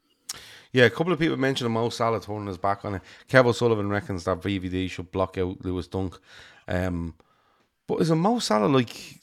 [0.75, 3.03] Yeah, a couple of people mentioned a Mo Salah turning his back on it.
[3.29, 6.19] Kev O'Sullivan reckons that VVD should block out Lewis Dunk.
[6.67, 7.15] Um,
[7.87, 9.21] but is a Mo Salah like?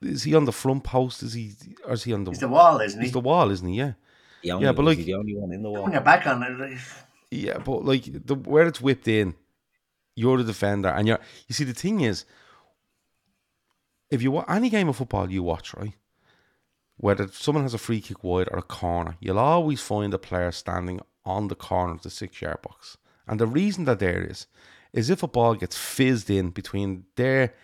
[0.00, 1.24] Is he on the front post?
[1.24, 1.54] Is he?
[1.84, 2.30] Or is he on the?
[2.30, 3.06] He's the wall, isn't he?
[3.06, 3.74] he's the wall, isn't he?
[3.74, 3.92] Yeah.
[4.52, 5.80] Only, Yeah, but was he like- the only one in the wall.
[5.82, 6.78] Putting your back on it.
[7.32, 9.34] Yeah, but like the where it's whipped in,
[10.14, 11.18] you're the defender, and you're.
[11.48, 12.24] You see, the thing is,
[14.08, 15.92] if you wa any game of football you watch, right,
[16.98, 20.52] whether someone has a free kick wide or a corner, you'll always find a player
[20.52, 22.96] standing on the corner of the six yard box,
[23.26, 24.46] and the reason that there is,
[24.92, 27.54] is if a ball gets fizzed in between there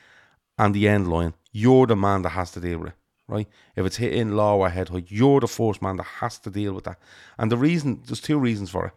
[0.59, 2.95] and the end line, you're the man that has to deal with it.
[3.27, 3.49] Right?
[3.75, 6.75] If it's hitting low or head height, you're the first man that has to deal
[6.75, 6.99] with that.
[7.39, 8.93] And the reason, there's two reasons for it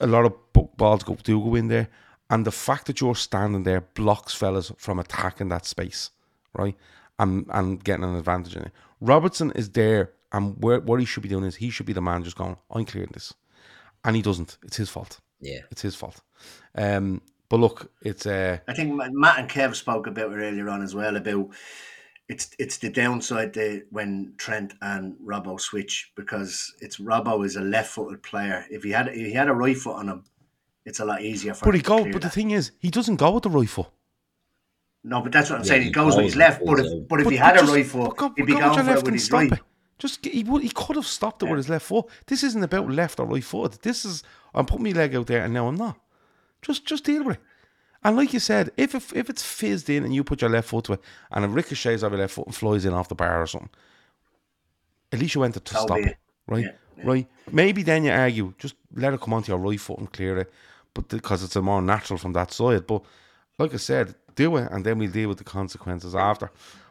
[0.00, 0.32] a lot of
[0.76, 1.88] balls go, do go in there,
[2.30, 6.10] and the fact that you're standing there blocks fellas from attacking that space,
[6.54, 6.76] right?
[7.18, 8.72] And and getting an advantage in it.
[9.00, 12.02] Robertson is there, and where, what he should be doing is he should be the
[12.02, 13.34] man just going, I'm clearing this,
[14.04, 14.58] and he doesn't.
[14.62, 15.20] It's his fault.
[15.40, 16.20] Yeah, It's his fault.
[16.74, 20.82] Um, But look, it's uh, I think Matt and Kev spoke about it earlier on
[20.82, 21.48] as well about
[22.28, 27.60] it's it's the downside the, when Trent and Robbo switch because it's Robbo is a
[27.60, 28.64] left-footed player.
[28.70, 30.24] If he had if he had a right foot on him,
[30.84, 31.64] it's a lot easier for.
[31.64, 31.98] But him he to go.
[32.02, 33.88] clear But the thing is, he doesn't go with the right foot.
[35.04, 35.82] No, but that's what I'm Yeah, saying.
[35.82, 37.60] he He goes with his left, with but if but if But- he but had
[37.60, 39.52] a right foot, go- he'd be go going for it left with and his right.
[39.52, 39.60] it.
[39.98, 42.06] Just he would, he could have stopped it with his left foot.
[42.26, 43.82] This isn't about left or right foot.
[43.82, 44.22] This is
[44.54, 45.98] I'm putting my leg out there and now I'm not.
[46.62, 47.42] Just just deal with it.
[48.02, 50.68] And like you said, if if, if it's fizzed in and you put your left
[50.68, 53.14] foot to it and it ricochets off your left foot and flies in off the
[53.14, 53.68] bar or something,
[55.12, 56.16] at least you went to, to stop it, it.
[56.46, 56.64] right?
[56.64, 57.26] Yeah, Right?
[57.50, 60.52] Maybe then you argue, just let it come onto your right foot and clear it,
[60.94, 62.86] but because it's a more natural from that side.
[62.86, 63.02] But
[63.58, 64.14] like I said,
[64.44, 66.48] do it and then we'll deal with the consequences after.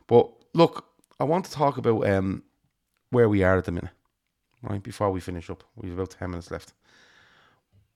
[0.08, 0.76] But look,
[1.20, 2.44] I want to talk about um
[3.12, 3.96] where we are at the minute,
[4.62, 4.84] right?
[4.84, 6.74] Before we finish up, we've about ten minutes left.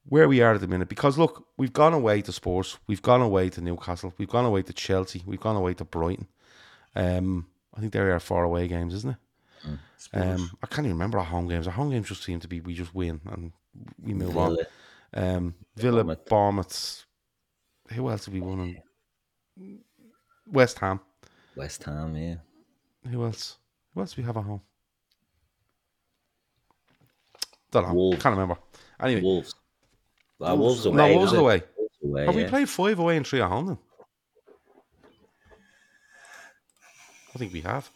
[0.06, 3.22] Where we are at the minute, because look, we've gone away to Spurs, we've gone
[3.22, 6.28] away to Newcastle, we've gone away to Chelsea, we've gone away to Brighton.
[6.96, 9.18] Um, I think there are four away games, isn't it?
[10.14, 11.68] Um, I can't even remember our home games.
[11.68, 13.54] Our home games just seem to be we just win and
[14.02, 14.58] we move Villa.
[15.16, 15.26] on.
[15.36, 16.26] Um, Villa, Bournemouth.
[16.26, 17.06] Bournemouth.
[17.94, 18.78] Who else have we won?
[20.52, 21.00] West Ham.
[21.56, 22.36] West Ham, yeah.
[23.10, 23.58] Who else?
[23.94, 24.62] Who else do we have at home?
[27.72, 27.94] Don't know.
[27.94, 28.22] Wolves.
[28.22, 28.58] Can't remember.
[29.00, 29.56] Anyway, Wolves.
[30.40, 31.16] Uh, Wolves no, away.
[31.16, 31.64] Wolves is away.
[31.78, 33.78] Wolves away, Have we played five away and three at home then?
[37.34, 37.90] I think we have.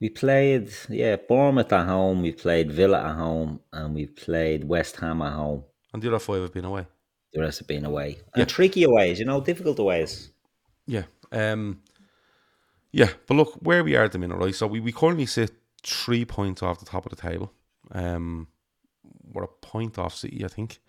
[0.00, 2.22] We played, yeah, Bournemouth at home.
[2.22, 5.64] We played Villa at home, and we played West Ham at home.
[5.92, 6.86] And the other five have been away.
[7.34, 8.18] The rest have been away.
[8.34, 8.44] And Yeah.
[8.46, 10.30] tricky aways, you know, difficult aways.
[10.86, 11.04] Yeah.
[11.32, 11.82] Um
[12.92, 14.54] Yeah, but look where we are at the minute, right?
[14.54, 15.50] So we, we currently sit
[15.82, 17.52] three points off the top of the table.
[17.92, 18.48] Um
[19.32, 20.80] we're a point off City, I think.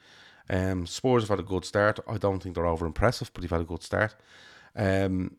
[0.50, 2.00] Um Spurs have had a good start.
[2.08, 4.16] I don't think they're over impressive, but they've had a good start.
[4.76, 5.38] Um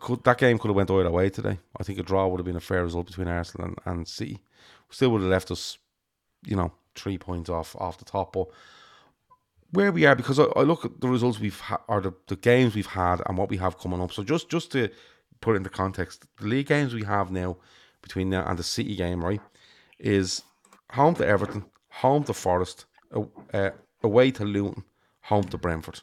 [0.00, 1.58] could, that game could have went either way today.
[1.80, 4.42] I think a draw would have been a fair result between Arsenal and, and City.
[4.90, 5.78] Still would have left us,
[6.44, 8.34] you know, three points off off the top.
[8.34, 8.48] But
[9.76, 12.36] where we are because I, I look at the results we've had or the, the
[12.36, 14.12] games we've had and what we have coming up.
[14.12, 14.88] So just just to
[15.40, 17.58] put it into context, the league games we have now
[18.02, 19.40] between now and the City game, right,
[19.98, 20.42] is
[20.92, 22.86] home to Everton, home to Forest,
[23.52, 23.70] uh,
[24.02, 24.84] away to Luton,
[25.22, 26.00] home to Brentford.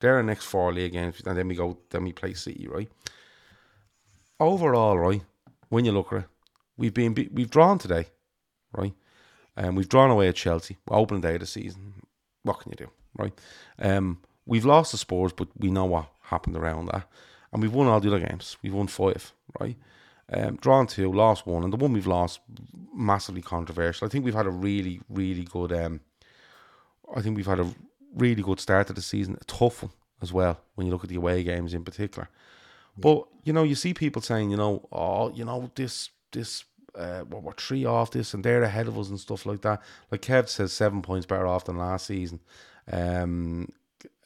[0.00, 2.90] They're our next four league games, and then we go, then we play City, right?
[4.40, 5.22] Overall, right,
[5.68, 6.28] when you look at it,
[6.76, 8.06] we've been we've drawn today,
[8.72, 8.94] right,
[9.56, 11.94] and we've drawn away at Chelsea, opening day of the season.
[12.42, 13.32] What can you do, right?
[13.78, 17.08] Um, we've lost the Spurs, but we know what happened around that,
[17.52, 18.56] and we've won all the other games.
[18.62, 19.76] We've won five, right?
[20.32, 22.40] Um, drawn two, lost one, and the one we've lost
[22.94, 24.06] massively controversial.
[24.06, 25.72] I think we've had a really, really good.
[25.72, 26.00] Um,
[27.14, 27.68] I think we've had a
[28.14, 29.92] really good start to the season, a tough one
[30.22, 30.60] as well.
[30.74, 32.28] When you look at the away games in particular,
[32.96, 37.24] but you know, you see people saying, you know, oh, you know, this, this, uh,
[37.28, 39.82] well, we're three off this, and they're ahead of us and stuff like that.
[40.10, 42.40] Like Kev says, seven points better off than last season.
[42.90, 43.68] Um,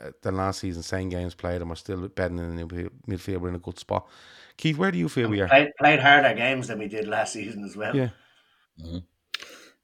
[0.03, 3.39] uh, than last season, same games played, and we're still betting in the midfield- midfield.
[3.39, 4.07] We're in a good spot.
[4.57, 5.49] Keith, where do you feel we are?
[5.49, 7.95] Played, played harder games than we did last season as well.
[7.95, 8.09] Yeah,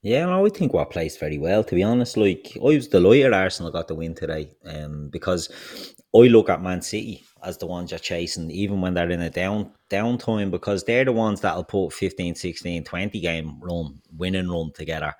[0.03, 1.62] Yeah, no, I think we're placed very well.
[1.64, 6.18] To be honest, like I was delighted Arsenal got the win today, um, because I
[6.18, 9.73] look at Man City as the ones you're chasing, even when they're in a down
[9.91, 15.14] downtime, because they're the ones that'll put 15, 16, 20 game run, winning run together.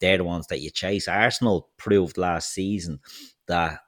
[0.00, 1.08] They're the ones that you chase.
[1.08, 3.00] Arsenal proved last season
[3.46, 3.80] that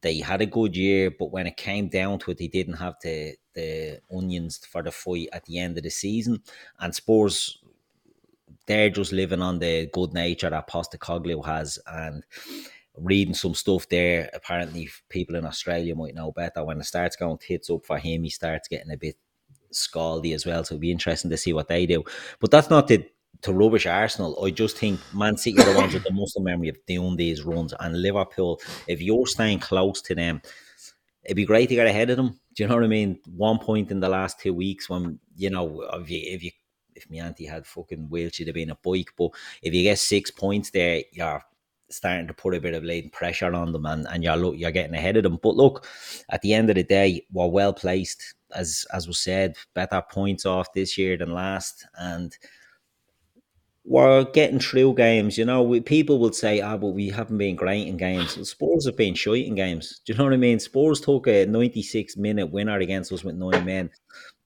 [0.00, 2.94] they had a good year, but when it came down to it, they didn't have
[3.02, 6.42] the the onions for the fight at the end of the season.
[6.80, 7.58] And Spurs
[8.66, 12.24] they're just living on the good nature that Postecoglou has and
[12.96, 14.30] reading some stuff there.
[14.34, 16.64] Apparently, people in Australia might know better.
[16.64, 19.16] When it starts going tits up for him, he starts getting a bit
[19.72, 20.64] scaldy as well.
[20.64, 22.04] So it'll be interesting to see what they do.
[22.40, 23.04] But that's not to,
[23.42, 24.42] to rubbish Arsenal.
[24.44, 27.42] I just think Man City are the ones with the muscle memory of doing these
[27.42, 27.74] runs.
[27.80, 30.40] And Liverpool, if you're staying close to them,
[31.24, 32.38] it'd be great to get ahead of them.
[32.54, 33.18] Do you know what I mean?
[33.34, 36.50] One point in the last two weeks when, you know, if you, if you
[36.94, 39.10] if my auntie had fucking wheeled, she'd have been a bike.
[39.16, 39.30] But
[39.62, 41.42] if you get six points there, you're
[41.88, 44.70] starting to put a bit of latent pressure on them and, and you're look you're
[44.70, 45.38] getting ahead of them.
[45.42, 45.86] But look,
[46.30, 50.46] at the end of the day, we're well placed, as as was said, better points
[50.46, 51.86] off this year than last.
[51.98, 52.36] And
[53.84, 55.36] we're getting through games.
[55.36, 58.44] You know, we, people will say, "Ah, but we haven't been great in games." Well,
[58.44, 60.00] Spurs have been shite in games.
[60.04, 60.60] Do you know what I mean?
[60.60, 63.90] Spurs took a 96 minute winner against us with nine men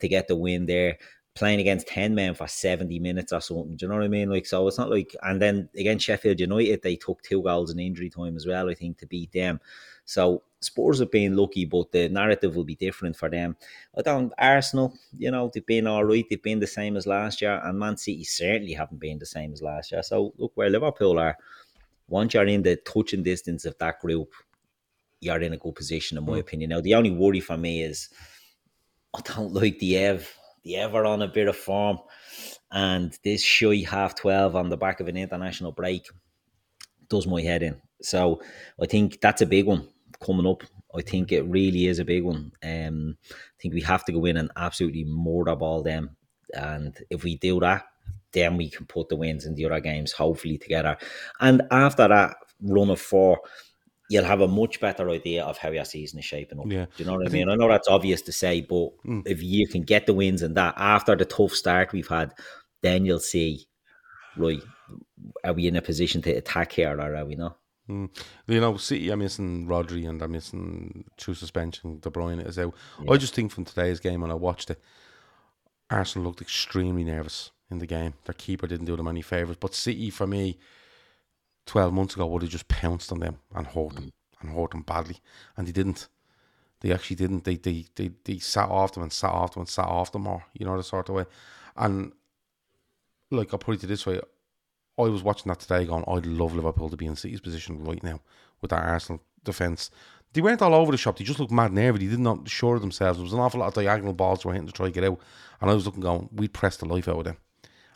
[0.01, 0.99] to get the win there.
[1.35, 3.77] playing against 10 men for 70 minutes or something.
[3.77, 4.31] Do you know what I mean?
[4.31, 7.79] Like, so it's not like, and then against Sheffield United, they took two goals in
[7.79, 9.61] injury time as well, I think, to beat them.
[10.07, 13.57] So Spurs have been lucky, but the narrative will be different for them.
[13.97, 16.25] I don't, Arsenal, you know, they've been all right.
[16.29, 19.53] They've been the same as last year, and Man City certainly haven't been the same
[19.53, 20.03] as last year.
[20.03, 21.37] So look where Liverpool are.
[22.09, 24.33] Once you're in the touching distance of that group,
[25.21, 26.41] you're in a good position, in my mm.
[26.41, 26.71] opinion.
[26.71, 28.09] Now, the only worry for me is
[29.15, 31.99] I don't like the Ev the ever on a bit of form.
[32.73, 36.07] And this shy half 12 on the back of an international break
[37.09, 37.81] does my head in.
[38.03, 38.43] So
[38.83, 39.89] I think that's a big one
[40.25, 40.63] coming up.
[40.95, 42.53] I think it really is a big one.
[42.63, 46.17] Um, I think we have to go in and absolutely murder ball them.
[46.55, 47.85] And if we do that,
[48.33, 50.97] then we can put the wins in the other games hopefully together.
[51.41, 53.41] And after that run of four,
[54.09, 56.67] you'll have a much better idea of how your season is shaping up.
[56.69, 56.87] Yeah.
[56.97, 57.49] Do you know what I, I mean?
[57.49, 59.23] I know that's obvious to say, but mm.
[59.27, 62.33] if you can get the wins and that after the tough start we've had,
[62.83, 63.67] then you'll see,
[64.37, 64.63] right,
[65.45, 67.59] are we in a position to attack here or are we not?
[67.89, 68.11] Mm.
[68.47, 72.01] You know, City are missing Rodri and they're missing true suspension.
[72.01, 72.75] De Bruyne is out.
[73.03, 73.13] Yeah.
[73.13, 74.81] I just think from today's game when I watched it,
[75.91, 78.15] Arsenal looked extremely nervous in the game.
[78.25, 79.57] Their keeper didn't do them any favours.
[79.57, 80.59] But City, for me,
[81.67, 84.83] 12 months ago would have just pounced on them and hurt them and hurt them
[84.83, 85.19] badly.
[85.57, 86.09] And they didn't.
[86.81, 87.45] They actually didn't.
[87.45, 90.23] They, they, they, they sat off them and sat off them and sat off them
[90.23, 91.25] more, you know, the sort of way.
[91.77, 92.13] And
[93.31, 94.21] like, I'll put it this way
[94.99, 98.03] I was watching that today going, I'd love Liverpool to be in City's position right
[98.03, 98.21] now
[98.61, 99.91] with that Arsenal defence.
[100.33, 101.19] They went all over the shop.
[101.19, 101.99] They just looked mad nervy.
[101.99, 103.19] They did not sure themselves.
[103.19, 105.21] There was an awful lot of diagonal balls were hitting to try to get out.
[105.61, 107.37] And I was looking going, we'd press the life out of them.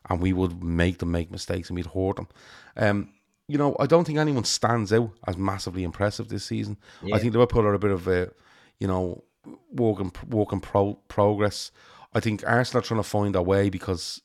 [0.09, 2.28] And we would make them make mistakes and we'd hurt them.
[2.76, 3.11] Um,
[3.46, 6.78] you know, I don't think anyone stands out as massively impressive this season.
[7.03, 7.16] Yeah.
[7.16, 8.30] I think Liverpool are a bit of a,
[8.78, 9.24] you know,
[9.72, 11.70] work in, work in pro, progress.
[12.14, 14.22] I think Arsenal are trying to find a way because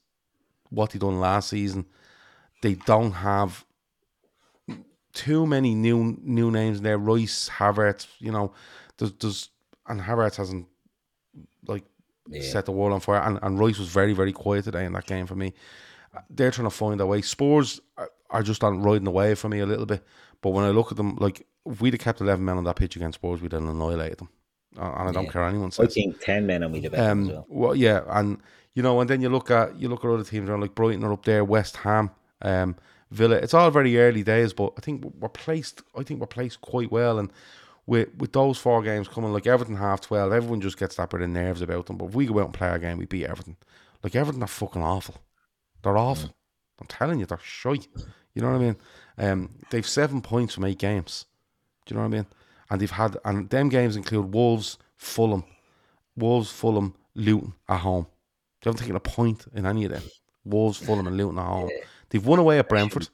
[0.69, 1.85] what they done last season,
[2.65, 3.63] they don't have
[5.13, 6.97] too many new new names there.
[6.97, 8.53] Rice, Havertz, you know,
[8.97, 9.49] there's, there's
[9.87, 10.65] and Havertz hasn't
[11.67, 11.83] like
[12.27, 12.41] yeah.
[12.41, 13.21] set the world on fire.
[13.21, 15.53] And, and Rice was very very quiet today in that game for me.
[16.31, 17.21] They're trying to find a way.
[17.21, 17.81] Spurs
[18.31, 20.03] are just on riding away for me a little bit.
[20.41, 22.77] But when I look at them, like if we'd have kept eleven men on that
[22.77, 24.29] pitch against Spurs, we'd have annihilated them.
[24.75, 25.31] And I don't yeah.
[25.31, 25.85] care anyone says.
[25.85, 27.45] I think ten men and we'd have um, well.
[27.47, 27.75] well.
[27.75, 28.41] yeah, and
[28.73, 31.03] you know, and then you look at you look at other teams around like Brighton
[31.03, 32.09] are up there, West Ham,
[32.41, 32.75] um,
[33.11, 33.35] Villa.
[33.35, 35.81] It's all very early days, but I think we're placed.
[35.97, 37.31] I think we're placed quite well, and
[37.85, 41.21] with with those four games coming, like Everton half twelve, everyone just gets that bit
[41.21, 41.97] of nerves about them.
[41.97, 43.57] But if we go out and play our game, we beat Everton.
[44.03, 45.15] Like Everton are fucking awful.
[45.83, 46.29] They're awful.
[46.29, 46.33] Mm.
[46.81, 47.77] I'm telling you, they're shy.
[48.33, 48.75] You know what I mean?
[49.17, 51.25] Um, they've seven points from eight games.
[51.85, 52.25] Do you know what I mean?
[52.69, 55.43] And they've had, and them games include Wolves, Fulham,
[56.17, 58.07] Wolves, Fulham, Luton at home.
[58.61, 60.03] They haven't taken a point in any of them.
[60.43, 61.69] Wolves, Fulham, and Luton at home.
[62.15, 63.09] They've won away at Brentford,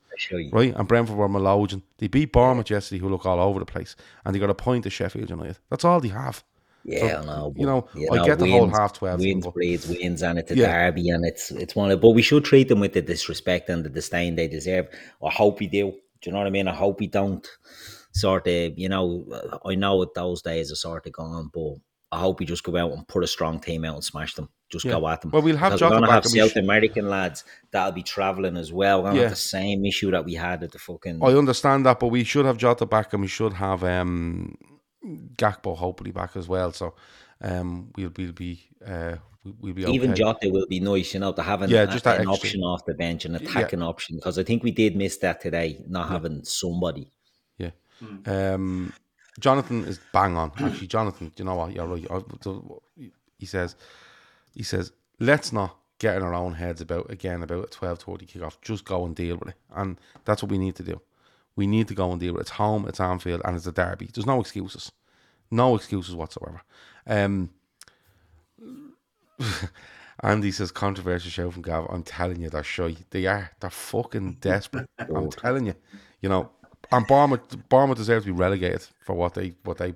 [0.52, 0.76] right?
[0.76, 1.82] And Brentford were Malojan.
[1.97, 4.84] They beat Bournemouth yesterday, who look all over the place, and they got a point
[4.84, 5.58] to Sheffield United.
[5.72, 6.43] That's all they have.
[6.84, 7.54] Yeah, so, know.
[7.58, 9.20] You know, you I know, get the wins, whole half twelve.
[9.20, 10.84] Wins breeds wins, and it's a yeah.
[10.84, 11.99] derby, and it's it's one of.
[11.99, 14.88] But we should treat them with the disrespect and the disdain they deserve.
[15.26, 15.93] I hope we do.
[16.22, 16.68] Do you know what I mean?
[16.68, 17.47] I hope we don't.
[18.14, 19.26] Sort of, you know,
[19.66, 21.78] I know that those days are sort of gone, but
[22.12, 24.49] I hope we just go out and put a strong team out and smash them.
[24.72, 24.91] Just yeah.
[24.91, 25.32] go at them.
[25.32, 26.09] Well, we'll have Jota back.
[26.09, 29.03] Have South American lads that'll be traveling as well.
[29.03, 29.22] We're yeah.
[29.22, 31.22] have the same issue that we had at the fucking.
[31.22, 34.57] I understand that, but we should have Jota back, and we should have um
[35.36, 36.72] Gakpo hopefully back as well.
[36.72, 36.93] So
[37.41, 39.15] um, we'll, we'll be uh,
[39.59, 39.93] we'll be okay.
[39.93, 42.61] even Jota will be nice, you know, to have an, yeah, just a, an option
[42.61, 43.86] off the bench, an attacking yeah.
[43.86, 46.13] option because I think we did miss that today, not yeah.
[46.13, 47.11] having somebody.
[47.57, 47.72] Yeah.
[48.01, 48.28] Mm.
[48.28, 48.93] Um,
[49.39, 50.51] Jonathan is bang on.
[50.57, 51.74] Actually, Jonathan, you know what?
[51.74, 52.05] You're right.
[53.38, 53.76] He says,
[54.54, 58.26] he says, let's not get in our own heads about again about a twelve thirty
[58.26, 58.60] kickoff.
[58.62, 60.99] Just go and deal with it, and that's what we need to do.
[61.56, 62.43] We need to go and deal with it.
[62.43, 64.10] It's home, it's Anfield, and it's a derby.
[64.14, 64.91] There's no excuses,
[65.52, 66.62] no excuses whatsoever.
[67.06, 67.52] Um,
[70.24, 71.88] Andy says controversial show from Gav.
[71.89, 72.95] I'm telling you, they're shy.
[73.12, 73.52] They are.
[73.60, 74.89] They're fucking desperate.
[74.97, 75.76] I'm telling you.
[76.22, 76.52] You know,
[76.91, 79.93] and Bournemouth, Bournemouth deserves to be relegated for what they what they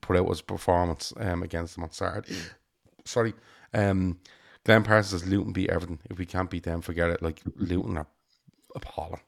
[0.00, 2.36] put out as performance um, against them on Saturday.
[3.04, 3.32] Sorry.
[3.74, 4.18] Um,
[4.64, 6.00] Glenn Parsons says Luton beat Everton.
[6.08, 7.22] If we can't beat them, forget it.
[7.22, 8.06] Like Luton are
[8.74, 9.20] appalling.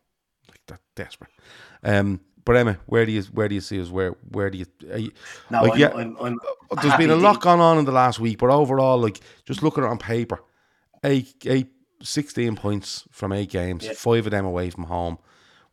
[0.48, 1.30] Like they're desperate.
[1.82, 3.90] Um, but Emma, where do you where do you see us?
[3.90, 4.66] Where where do you?
[4.96, 5.10] you
[5.50, 6.38] no, like, I'm, yeah, I'm, I'm
[6.70, 9.62] uh, there's been a lot going on in the last week, but overall, like just
[9.62, 10.42] looking at it on paper,
[11.04, 11.68] eight, eight,
[12.02, 13.92] 16 points from eight games, yeah.
[13.94, 15.18] five of them away from home.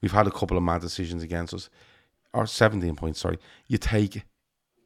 [0.01, 1.69] We've had a couple of mad decisions against us,
[2.33, 3.19] or seventeen points.
[3.19, 4.23] Sorry, you take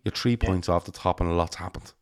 [0.04, 0.48] you're three yeah.
[0.48, 1.94] points off the top, and a lot's happened.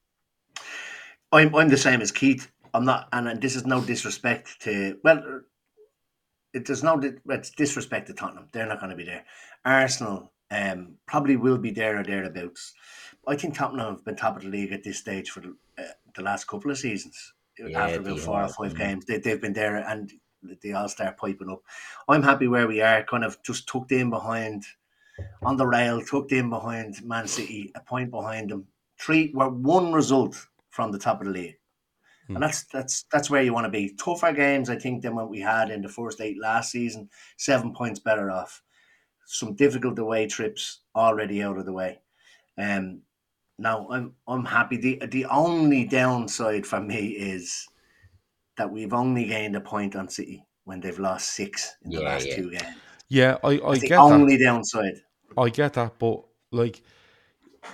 [1.35, 2.49] I'm I'm the same as Keith.
[2.73, 5.41] I'm not, and this is no disrespect to well,
[6.53, 8.47] it does no it's disrespect to Tottenham.
[8.51, 9.25] They're not going to be there.
[9.65, 12.73] Arsenal um, probably will be there or thereabouts.
[13.27, 15.83] I think Tottenham have been top of the league at this stage for the, uh,
[16.15, 17.33] the last couple of seasons.
[17.57, 18.77] Yeah, After about four or 5 mm-hmm.
[18.77, 20.11] games, they, they've been there and
[20.61, 21.61] they all start piping up.
[22.07, 24.63] I'm happy where we are, kind of just tucked in behind,
[25.41, 28.67] on the rail, tucked in behind Man City, a point behind them.
[28.99, 30.45] Three, we're one result
[30.75, 31.55] from the top of the league.
[32.27, 32.41] And hmm.
[32.41, 33.95] that's that's that's where you want to be.
[33.95, 37.09] Tougher games, I think, than what we had in the first eight last season.
[37.37, 38.61] Seven points better off.
[39.25, 42.01] Some difficult away trips already out of the way.
[42.57, 43.01] Um,
[43.57, 44.77] now I'm I'm happy.
[44.77, 47.67] The the only downside for me is
[48.57, 52.03] that we've only gained a point on City when they've lost six in the yeah,
[52.03, 52.35] last yeah.
[52.35, 52.75] two games.
[53.07, 54.95] Yeah, I, I get the only downside.
[55.37, 56.81] I get that, but like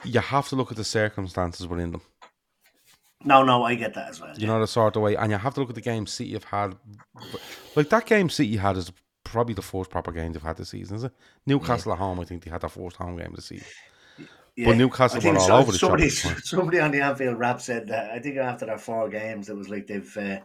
[0.03, 2.01] you have to look at the circumstances within them.
[3.23, 4.33] No, no, I get that as well.
[4.37, 6.33] You know the sort of way, and you have to look at the game City
[6.33, 6.75] have had.
[7.75, 8.91] Like that game City had is
[9.23, 11.13] probably the first proper game they've had this season, is it?
[11.45, 11.93] Newcastle yeah.
[11.93, 13.67] at home, I think they had their first home game this season.
[14.55, 14.67] Yeah.
[14.67, 16.09] But Newcastle were all so, over the somebody,
[16.43, 19.69] somebody on the Anfield Wrap said that I think after their four games, it was
[19.69, 20.17] like they've.
[20.17, 20.39] Uh,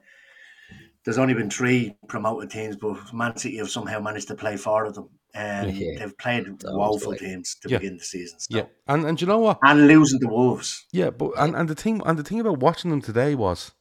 [1.04, 4.84] there's only been three promoted teams, but Man City have somehow managed to play four
[4.86, 5.08] of them.
[5.36, 5.98] Um, yeah.
[5.98, 7.78] They've played woeful teams to yeah.
[7.78, 8.40] begin the season.
[8.40, 8.56] So.
[8.56, 9.58] Yeah, and and you know what?
[9.62, 10.86] And losing the Wolves.
[10.92, 13.72] Yeah, but and, and the thing and the thing about watching them today was,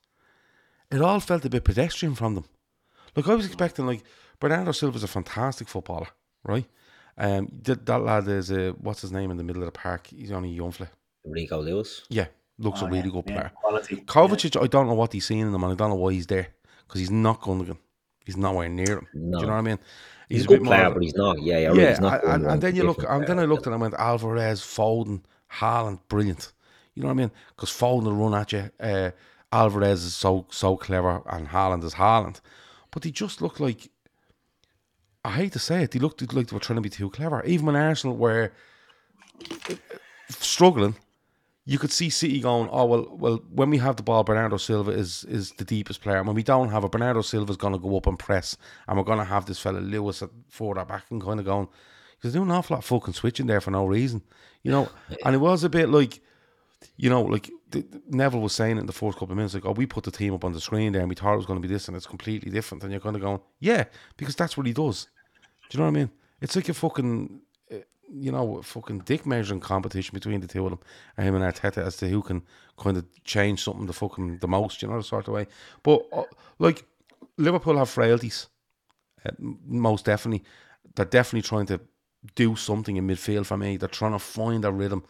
[0.92, 2.46] it all felt a bit pedestrian from them.
[3.16, 4.04] Like I was expecting, like
[4.40, 6.08] Bernardo Silva's a fantastic footballer,
[6.44, 6.66] right?
[7.18, 10.08] Um, that, that lad is a what's his name in the middle of the park?
[10.08, 10.90] He's only young fella.
[11.24, 12.04] Rico Lewis.
[12.10, 12.28] Yeah,
[12.60, 13.52] looks oh, a really yeah, good player.
[13.56, 13.96] quality.
[13.98, 16.28] Kovacic, I don't know what he's seeing in him, and I don't know why he's
[16.28, 16.50] there
[16.86, 17.78] because he's not going Gundogan.
[18.26, 19.08] He's nowhere near him.
[19.14, 19.38] No.
[19.38, 19.80] Do you know what I mean?
[20.28, 21.42] He's, he's a, good player, but he's not.
[21.42, 21.74] Yeah, yeah.
[21.74, 24.62] yeah not and, and then you look, and then I looked and I went Alvarez,
[24.62, 25.22] Foden,
[25.54, 26.52] Haaland, brilliant.
[26.96, 27.32] You know what I mean?
[27.56, 28.72] Because Foden will run at you.
[28.80, 29.12] Uh,
[29.52, 32.42] Alvarez is so so clever, and Haaland is Haaland,
[32.92, 33.90] but he just looked like.
[35.24, 37.44] I hate to say it, he looked like they were trying to be too clever.
[37.46, 38.52] Even when Arsenal were
[40.30, 40.96] struggling,
[41.68, 44.92] you could see City going, oh well, well when we have the ball, Bernardo Silva
[44.92, 46.18] is is the deepest player.
[46.18, 48.56] And when we don't have it, Bernardo Silva is going to go up and press,
[48.88, 51.68] and we're going to have this fella Lewis at further back and kind of going.
[52.22, 54.22] He's doing an awful lot of fucking switching there for no reason,
[54.64, 54.90] you know.
[55.24, 56.22] And it was a bit like,
[56.98, 59.72] you know, like the, Neville was saying in the first couple of minutes, like, oh,
[59.72, 61.62] we put the team up on the screen there, and we thought it was going
[61.62, 62.84] to be this, and it's completely different.
[62.84, 63.86] And you're kind of going, yeah,
[64.18, 65.08] because that's what he does.
[65.70, 66.12] Do you know what I mean?
[66.42, 67.42] It's like a fucking
[68.12, 70.80] you know, fucking dick measuring competition between the two of them,
[71.18, 72.44] and him and Arteta, as to who can
[72.78, 75.48] kind of change something the fucking the most, you know, the sort of way.
[75.84, 76.24] But uh,
[76.60, 76.86] like
[77.38, 78.48] Liverpool have frailties,
[79.26, 80.44] uh, most definitely.
[80.96, 81.82] They're definitely trying to
[82.36, 83.78] do something in midfield for me.
[83.78, 85.04] They're trying to find a rhythm.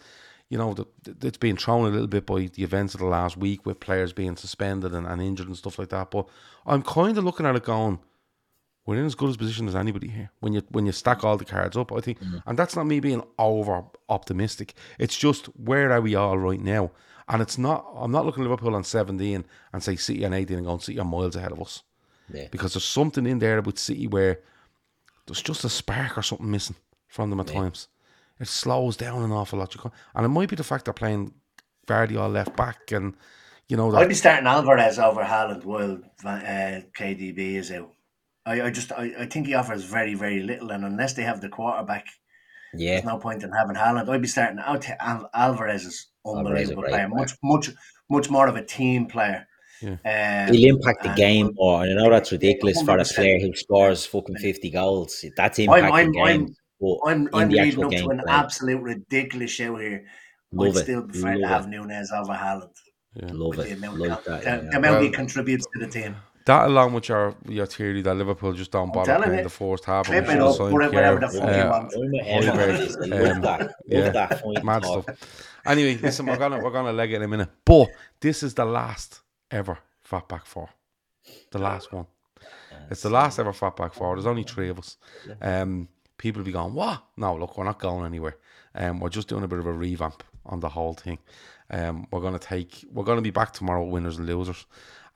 [0.50, 3.08] You know, the, the, it's being thrown a little bit by the events of the
[3.08, 6.12] last week with players being suspended and, and injured and stuff like that.
[6.12, 6.28] But
[6.66, 8.00] I'm kind of looking at it going
[8.86, 11.38] we're in as good a position as anybody here when you when you stack all
[11.38, 11.92] the cards up.
[11.92, 12.42] I think, mm.
[12.46, 14.76] and that's not me being over optimistic.
[15.00, 16.92] It's just where are we all right now,
[17.28, 17.86] and it's not.
[17.96, 21.00] I'm not looking at Liverpool on 17 and say City on 18 and going City
[21.00, 21.82] are miles ahead of us,
[22.32, 22.48] yeah.
[22.52, 24.42] because there's something in there about City where
[25.26, 26.76] there's just a spark or something missing
[27.08, 27.62] from them at yeah.
[27.62, 27.88] times.
[28.40, 29.76] It slows down an awful lot,
[30.14, 31.34] and it might be the fact they're playing
[31.88, 33.16] Gvardiol left back and.
[33.68, 37.90] You know, that, I'd be starting Alvarez over Haaland while uh, KDB is out.
[38.46, 41.42] I, I just I, I think he offers very very little, and unless they have
[41.42, 42.06] the quarterback,
[42.74, 44.10] yeah, there's no point in having Haaland.
[44.10, 44.88] I'd be starting out.
[45.00, 47.70] Al- Alvarez is unbelievable Alvarez player, much much
[48.10, 49.48] much more of a team player.
[49.82, 50.48] Yeah.
[50.48, 52.86] Um, He'll impact the game more, and I know that's ridiculous 100%.
[52.86, 55.26] for a player who scores fucking fifty goals.
[55.36, 56.56] That's impacting I'm, I'm, game.
[56.82, 58.34] I'm, I'm, I'm leading up to an play.
[58.34, 60.06] absolute ridiculous show here.
[60.52, 60.84] Love I'd it.
[60.84, 62.70] still prefer Love to have Nunez over Haaland.
[63.16, 63.30] Yeah.
[63.32, 63.70] Love it.
[63.70, 64.58] The amount, Love that, the, yeah.
[64.58, 66.16] the amount well, he contributes to the team.
[66.46, 70.06] That along with your your theory that Liverpool just don't bother playing the first half.
[70.06, 71.94] Clip it up, whatever the fuck uh, you want.
[71.96, 75.06] Um, yeah, mad stuff.
[75.66, 77.90] Anyway, listen, we're gonna we're gonna leg it in a minute, but
[78.20, 80.70] this is the last ever fat Fatback Four,
[81.50, 82.06] the last one.
[82.92, 84.16] It's the last ever fat Fatback Four.
[84.16, 84.98] There's only three of us.
[85.42, 85.88] Um,
[86.18, 87.04] people will be going, what?
[87.18, 88.38] No, look, we're not going anywhere.
[88.76, 91.18] Um, we're just doing a bit of a revamp on the whole thing.
[91.72, 94.68] Um, we're gonna take, we're gonna be back tomorrow, winners and losers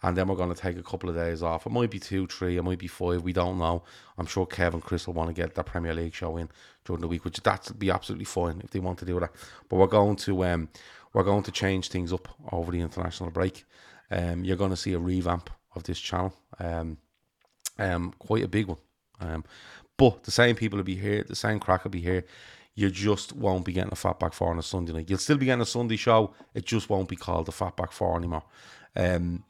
[0.02, 1.66] and then we're going to take a couple of days off.
[1.66, 3.24] It might be two, three, it might be five.
[3.24, 3.84] We don't know.
[4.18, 6.50] I'm sure Kevin Chris will want to get their Premier League show in
[6.86, 9.32] during the week, which that'd be absolutely fine if they want to do that.
[9.68, 10.70] But we're going to um,
[11.14, 13.66] we're going to change things up over the international break.
[14.12, 16.98] Um, you're going to see a revamp of this channel, um,
[17.78, 18.78] um, quite a big one.
[19.20, 19.44] Um,
[19.98, 22.26] but the same people will be here, the same crack will be here.
[22.74, 25.10] You just won't be getting a Fat Back Four on a Sunday night.
[25.10, 26.34] You'll still be getting a Sunday show.
[26.54, 28.44] It just won't be called the Fat Back Four anymore.
[28.96, 29.44] Um,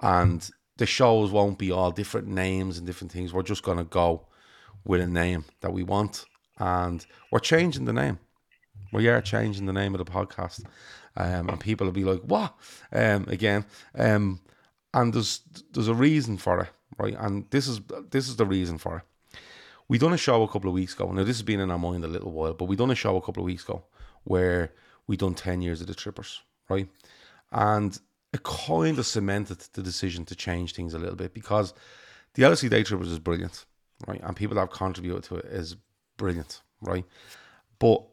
[0.00, 3.32] and the shows won't be all different names and different things.
[3.32, 4.26] We're just gonna go
[4.84, 6.24] with a name that we want,
[6.58, 8.18] and we're changing the name.
[8.92, 10.64] We are changing the name of the podcast,
[11.16, 12.54] um, and people will be like, "What?"
[12.92, 14.40] Um, again, um,
[14.94, 15.40] and there's
[15.72, 16.68] there's a reason for it,
[16.98, 17.16] right?
[17.18, 17.80] And this is
[18.10, 19.02] this is the reason for it.
[19.88, 21.10] We done a show a couple of weeks ago.
[21.12, 23.16] Now this has been in our mind a little while, but we done a show
[23.16, 23.84] a couple of weeks ago
[24.24, 24.72] where
[25.06, 26.88] we done ten years of the Trippers, right?
[27.52, 27.98] And
[28.36, 31.72] it kind of cemented the decision to change things a little bit because
[32.34, 33.64] the LFC Daytrippers is brilliant,
[34.06, 34.20] right?
[34.22, 35.76] And people that have contributed to it is
[36.18, 37.06] brilliant, right?
[37.78, 38.04] But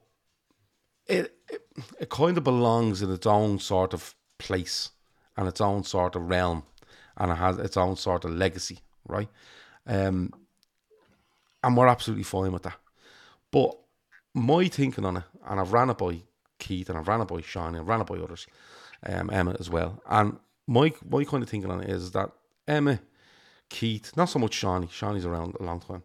[1.07, 1.67] it, it
[1.99, 4.91] it kind of belongs in its own sort of place
[5.35, 6.63] and its own sort of realm,
[7.17, 9.27] and it has its own sort of legacy, right?
[9.85, 10.31] Um,
[11.61, 12.77] and we're absolutely fine with that.
[13.51, 13.77] But
[14.33, 16.21] my thinking on it, and I've ran it by
[16.59, 18.47] Keith, and I've ran it by Sean, and I've ran it by others,
[19.05, 20.01] um, Emma as well.
[20.09, 20.37] And
[20.67, 22.31] my my kind of thinking on it is that
[22.67, 22.99] Emma,
[23.69, 24.87] Keith, not so much Shawnee.
[24.91, 26.03] Shawnee's around a long time,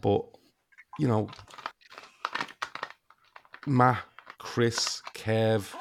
[0.00, 0.24] but
[0.98, 1.28] you know,
[3.66, 3.98] Matt,
[4.38, 5.74] Chris, Kev,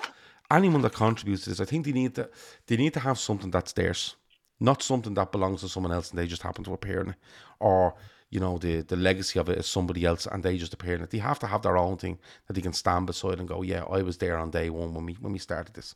[0.51, 2.29] anyone that contributes to this, I think they need to
[2.67, 4.15] they need to have something that's theirs,
[4.59, 7.15] not something that belongs to someone else and they just happen to appear in it,
[7.59, 7.95] or
[8.29, 11.03] you know the the legacy of it is somebody else and they just appear in
[11.03, 11.09] it.
[11.11, 13.83] They have to have their own thing that they can stand beside and go, yeah,
[13.83, 15.95] I was there on day one when we when we started this,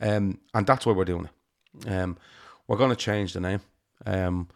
[0.00, 1.88] um, and that's why we're doing it.
[1.88, 2.16] Um,
[2.66, 3.60] we're going to change the name.
[4.06, 4.48] Um,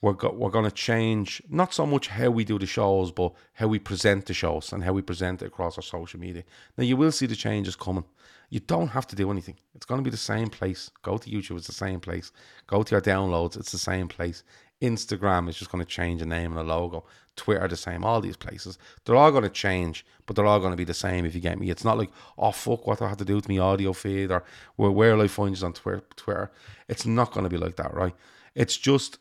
[0.00, 3.32] we're go- we're going to change not so much how we do the shows, but
[3.54, 6.44] how we present the shows and how we present it across our social media.
[6.76, 8.04] Now you will see the changes coming.
[8.50, 9.56] You don't have to do anything.
[9.74, 10.90] It's going to be the same place.
[11.02, 12.32] Go to YouTube, it's the same place.
[12.66, 14.42] Go to your downloads, it's the same place.
[14.80, 17.04] Instagram is just going to change a name and a logo.
[17.36, 18.04] Twitter the same.
[18.04, 20.92] All these places, they're all going to change, but they're all going to be the
[20.92, 21.24] same.
[21.24, 23.36] If you get me, it's not like oh fuck, what do I have to do
[23.36, 24.44] with my audio feed or
[24.76, 26.02] where where will I find you on Twitter?
[26.16, 26.50] Twitter.
[26.88, 28.14] It's not going to be like that, right?
[28.54, 29.18] It's just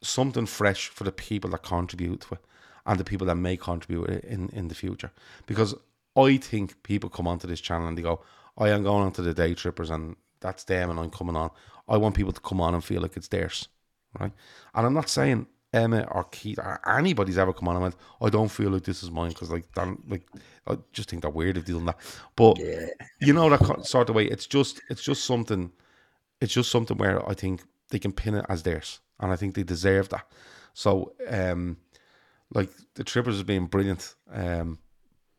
[0.00, 2.44] something fresh for the people that contribute to it
[2.86, 5.12] and the people that may contribute in in the future.
[5.46, 5.74] Because
[6.16, 8.22] I think people come onto this channel and they go,
[8.56, 11.50] I am going onto the day trippers and that's them and I'm coming on.
[11.88, 13.68] I want people to come on and feel like it's theirs,
[14.18, 14.32] right?
[14.74, 18.30] And I'm not saying Emma or Keith or anybody's ever come on and went, I
[18.30, 19.66] don't feel like this is mine because like
[20.08, 20.26] like
[20.66, 21.98] I just think they're weird if they're doing that.
[22.36, 22.86] But yeah.
[23.20, 24.24] you know that sort of way.
[24.24, 25.70] It's just it's just something.
[26.40, 29.54] It's just something where I think they can pin it as theirs, and I think
[29.54, 30.26] they deserve that.
[30.72, 31.78] So, um,
[32.54, 34.14] like the Trippers has been brilliant.
[34.30, 34.78] Um,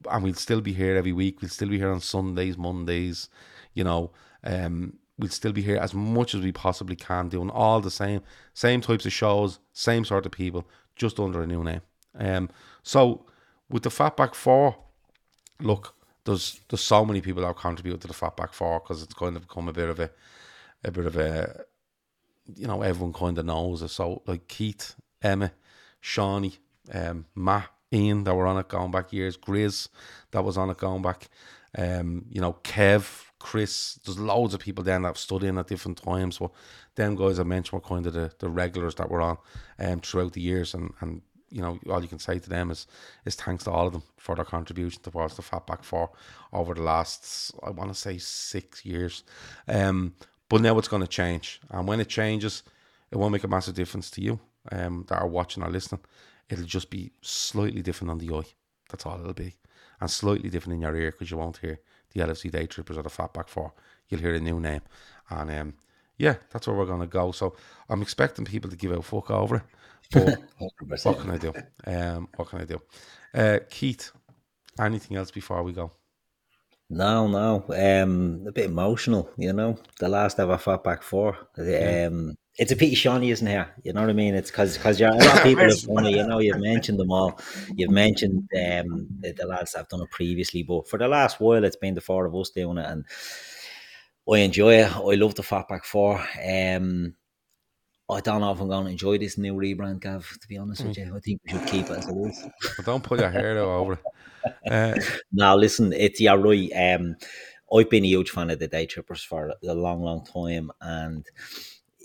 [0.10, 1.42] and we'll still be here every week.
[1.42, 3.30] We'll still be here on Sundays, Mondays,
[3.74, 4.12] you know.
[4.44, 8.22] Um, we'll still be here as much as we possibly can, doing all the same,
[8.54, 10.66] same types of shows, same sort of people,
[10.96, 11.82] just under a new name.
[12.18, 12.50] Um,
[12.84, 13.26] so
[13.70, 14.78] with the Fat Back Four,
[15.60, 15.94] look,
[16.24, 19.14] there's there's so many people that have contributed to the Fat Back Four because it's
[19.14, 20.10] kind of become a bit of a,
[20.84, 21.66] a bit of a,
[22.56, 23.90] you know, everyone kind of knows it.
[23.90, 25.52] So like Keith, Emma,
[26.00, 26.58] Shawnee,
[26.94, 29.90] um, Matt, Ian that were on it going back years, Grizz
[30.32, 31.30] that was on it going back,
[31.78, 35.68] um, you know, Kev, Chris, there's loads of people then that have stood in at
[35.68, 36.38] different times.
[36.38, 36.52] But
[36.96, 39.38] them guys I mentioned were kind of the, the regulars that were on
[39.80, 41.22] um, throughout the years and, and
[41.52, 42.86] you know, all you can say to them is
[43.26, 46.12] is thanks to all of them for their contribution towards the Fat Back Four
[46.54, 49.24] over the last I want to say six years.
[49.68, 50.14] Um,
[50.48, 52.62] but now it's going to change, and when it changes,
[53.10, 54.40] it won't make a massive difference to you
[54.72, 56.02] um, that are watching or listening
[56.50, 58.48] it'll just be slightly different on the eye.
[58.90, 59.56] That's all it'll be.
[60.02, 61.80] And slightly different in your ear because you won't hear
[62.14, 63.74] the LFC Daytrippers or the Fat Back Four.
[64.10, 64.82] You'll hear a new name.
[65.30, 65.74] And um,
[66.18, 67.32] yeah, that's where we're going to go.
[67.32, 67.56] So
[67.90, 69.64] I'm expecting people to give out fuck over it.
[70.12, 70.38] But
[71.04, 71.54] what can I do?
[71.86, 72.82] Um, what can I do?
[73.34, 74.12] Uh, Keith,
[74.80, 75.92] anything else before we go?
[76.90, 77.66] No, no.
[77.70, 79.78] Um, a bit emotional, you know.
[80.00, 81.38] The last ever Fat Back Four.
[81.58, 83.74] Um, it's a pity Shawnee isn't here.
[83.84, 84.36] You know what I mean?
[84.36, 86.12] It's because because you're a lot of people have done it.
[86.12, 87.40] You know, you've mentioned them all.
[87.74, 91.40] You've mentioned um, the, the lads that have done it previously, but for the last
[91.40, 93.06] while, it's been the four of us doing it, and
[94.32, 94.94] I enjoy it.
[94.94, 96.20] I love the Fat Back Four.
[96.20, 97.16] Um,
[98.12, 100.28] I don't know if I'm going to enjoy this new rebrand, Gav.
[100.42, 100.90] To be honest mm.
[100.90, 102.44] with you, I think we should keep it as it is.
[102.44, 104.00] Well, don't put your hair over it.
[104.72, 104.96] Uh,
[105.34, 106.72] now, listen, it's yeah, right.
[106.72, 107.18] Um,
[107.76, 111.28] I've been a huge fan of the Daytrippers for a long, long time, and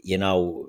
[0.05, 0.69] you know,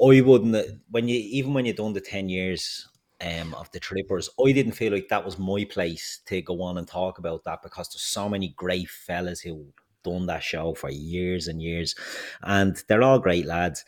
[0.00, 2.88] I wouldn't when you even when you've done the ten years
[3.20, 6.78] um, of the Trippers, I didn't feel like that was my place to go on
[6.78, 9.66] and talk about that because there's so many great fellas who
[10.04, 11.96] done that show for years and years,
[12.42, 13.84] and they're all great lads.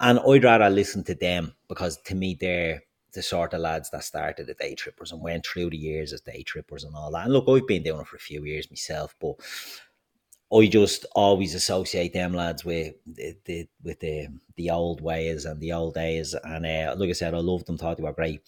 [0.00, 4.04] And I'd rather listen to them because to me they're the sort of lads that
[4.04, 7.24] started the day trippers and went through the years as day trippers and all that.
[7.24, 9.34] And look, I've been doing it for a few years myself, but
[10.52, 15.60] I just always associate them lads with the, the with the the old ways and
[15.60, 16.34] the old days.
[16.42, 17.76] And uh, like I said, I love them.
[17.76, 18.40] Thought they were great.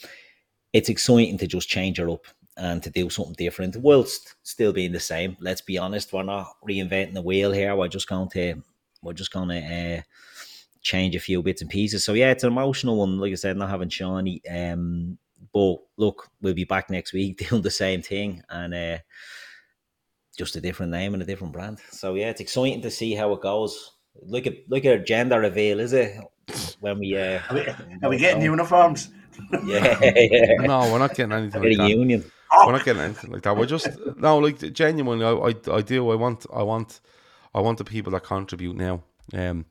[0.73, 2.25] It's exciting to just change it up
[2.57, 5.37] and to do something different, whilst still being the same.
[5.41, 7.77] Let's be honest, we're not reinventing the wheel here.
[7.77, 8.63] We're just going to
[9.03, 10.03] we're just going to uh,
[10.81, 12.05] change a few bits and pieces.
[12.05, 13.19] So yeah, it's an emotional one.
[13.19, 14.41] Like I said, not having Shawnee.
[14.51, 15.19] Um,
[15.53, 18.73] but look, we'll be back next week doing the same thing and.
[18.73, 18.99] Uh,
[20.37, 21.79] just a different name and a different brand.
[21.91, 23.93] So yeah, it's exciting to see how it goes.
[24.23, 26.17] Look at look at gender reveal, is it?
[26.81, 27.67] When we uh, are we,
[28.03, 29.11] are we getting uniforms?
[29.65, 31.89] Yeah, yeah, No, we're not getting anything like a that.
[31.89, 32.25] union.
[32.67, 33.57] We're not getting anything like that.
[33.57, 35.25] We're just no, like genuinely.
[35.25, 36.11] I, I, I do.
[36.11, 36.47] I want.
[36.53, 37.01] I want.
[37.55, 39.03] I want the people that contribute now,
[39.33, 39.65] um,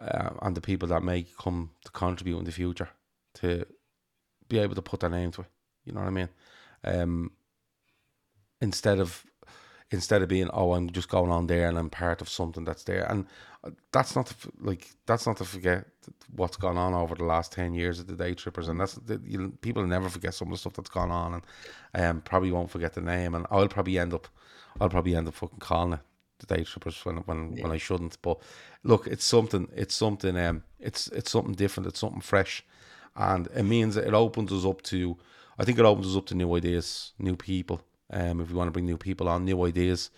[0.00, 2.90] uh, and the people that may come to contribute in the future
[3.34, 3.66] to
[4.48, 5.48] be able to put their name to it.
[5.84, 6.28] You know what I mean?
[6.84, 7.30] Um,
[8.60, 9.24] instead of
[9.92, 12.84] instead of being oh I'm just going on there and I'm part of something that's
[12.84, 13.04] there.
[13.10, 13.26] And
[13.62, 15.86] uh, that's not to, like that's not to forget
[16.34, 18.68] what's gone on over the last 10 years of the day trippers.
[18.68, 21.44] And that's the, you, people never forget some of the stuff that's gone on and
[22.04, 23.34] um, probably won't forget the name.
[23.34, 24.28] And I'll probably end up
[24.80, 26.00] I'll probably end up fucking calling it
[26.38, 28.20] the day trippers when when, when I shouldn't.
[28.22, 28.40] But
[28.82, 31.88] look it's something it's something um it's it's something different.
[31.88, 32.64] It's something fresh.
[33.14, 35.18] And it means it opens us up to
[35.58, 37.82] I think it opens us up to new ideas new people
[38.12, 40.10] um, if we want to bring new people on, new ideas.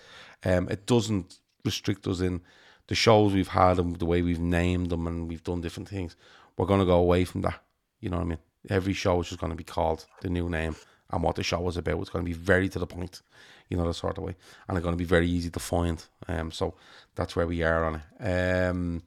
[0.45, 2.43] Um, it doesn't restrict us in
[2.89, 6.17] the shows we've had and the way we've named them and we've done different things.
[6.57, 7.61] We're going to go away from that.
[8.01, 8.39] You know what I mean?
[8.69, 10.77] Every show is just going to be called the new name
[11.11, 12.01] and what the show was about.
[12.01, 13.23] It's going to be very to the point,
[13.69, 14.37] you know, that sort of way.
[14.69, 16.05] And it's going to be very easy to find.
[16.29, 16.75] Um, so
[17.15, 18.69] that's where we are on it.
[18.69, 19.03] Um,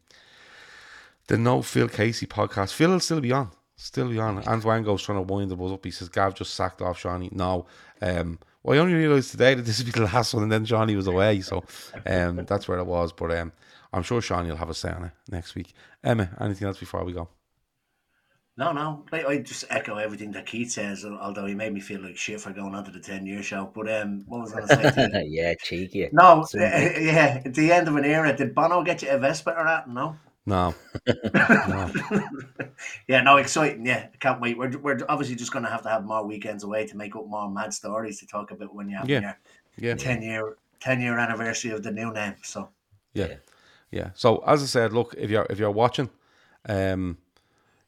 [1.28, 2.74] the No Phil Casey podcast.
[2.74, 3.52] Phil will still be on.
[3.76, 4.40] Still be on.
[4.48, 5.86] Antoine goes trying to wind the buzz up.
[5.86, 7.30] He says, Gav just sacked off Shawnee.
[7.32, 7.68] No.
[8.02, 10.66] Um, well, I only realised today that this would be the last one, and then
[10.66, 11.64] Johnny was away, so
[12.06, 13.14] um, that's where it was.
[13.14, 13.54] But um,
[13.94, 15.74] I'm sure Shawnee will have a say on it next week.
[16.04, 17.30] Emma, anything else before we go?
[18.58, 19.06] No, no.
[19.10, 22.42] Like, I just echo everything that Keith says, although he made me feel like shit
[22.42, 23.72] for going on to the 10 year show.
[23.74, 26.10] But um, what was I going to say yeah, cheeky.
[26.12, 29.56] No, uh, yeah, at the end of an era, did Bono get you a Vespa
[29.58, 29.88] or that?
[29.88, 30.18] No.
[30.48, 30.74] No.
[31.06, 31.92] no.
[33.08, 33.86] yeah, no, exciting.
[33.86, 34.58] Yeah, can't wait.
[34.58, 37.28] We're, we're obviously just going to have to have more weekends away to make up
[37.28, 39.20] more mad stories to talk about when you have Yeah.
[39.20, 39.36] your
[39.78, 39.96] Yeah.
[39.96, 42.36] 10 year 10 year anniversary of the new name.
[42.44, 42.70] So,
[43.14, 43.36] Yeah.
[43.92, 44.12] Yeah.
[44.16, 46.10] So as I said, look, if you're if you're watching,
[46.70, 47.18] um,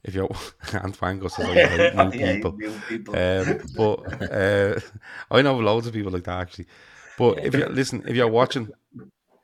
[0.04, 0.30] if you're
[0.74, 2.52] Antoine goes says I hate new Yeah, people.
[2.58, 3.16] new people.
[3.16, 4.80] Um, but uh,
[5.32, 6.68] I know loads of people like that actually.
[7.18, 8.70] But if you listen, if you're watching,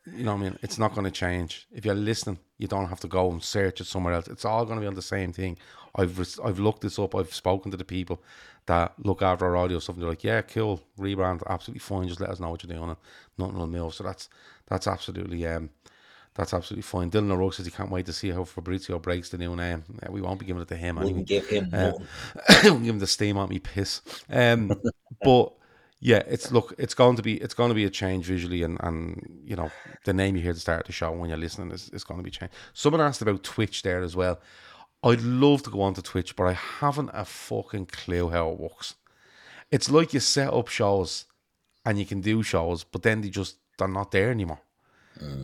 [0.06, 0.60] you know what I mean.
[0.62, 1.68] It's not going to change.
[1.72, 4.28] If you're listening, you don't have to go and search it somewhere else.
[4.28, 5.58] It's all going to be on the same thing.
[5.96, 7.16] I've I've looked this up.
[7.16, 8.22] I've spoken to the people
[8.68, 9.96] that look after our audio stuff.
[9.96, 12.08] And they're like, yeah, cool, rebrand, absolutely fine.
[12.08, 12.98] Just let us know what you're doing, and
[13.38, 13.94] nothing will move.
[13.94, 14.30] So that's
[14.68, 15.70] that's absolutely um.
[16.36, 17.10] That's absolutely fine.
[17.10, 19.86] Dylan O'Rourke says he can't wait to see how Fabrizio breaks the new name.
[20.04, 21.14] Yeah, we won't be giving it to him anyway.
[21.14, 21.94] Wouldn't give him Uh,
[22.62, 24.02] give him the steam on me piss.
[24.30, 24.70] Um,
[25.24, 25.54] but
[26.00, 28.78] yeah, it's look, it's going to be it's going to be a change visually, and
[28.82, 29.72] and you know
[30.04, 32.04] the name you hear at the start of the show when you're listening is, is
[32.04, 32.54] going to be changed.
[32.74, 34.40] Someone asked about Twitch there as well.
[35.04, 38.60] I'd love to go on to Twitch, but I haven't a fucking clue how it
[38.60, 38.96] works.
[39.72, 41.26] It's like you set up shows
[41.86, 44.60] and you can do shows, but then they just they're not there anymore.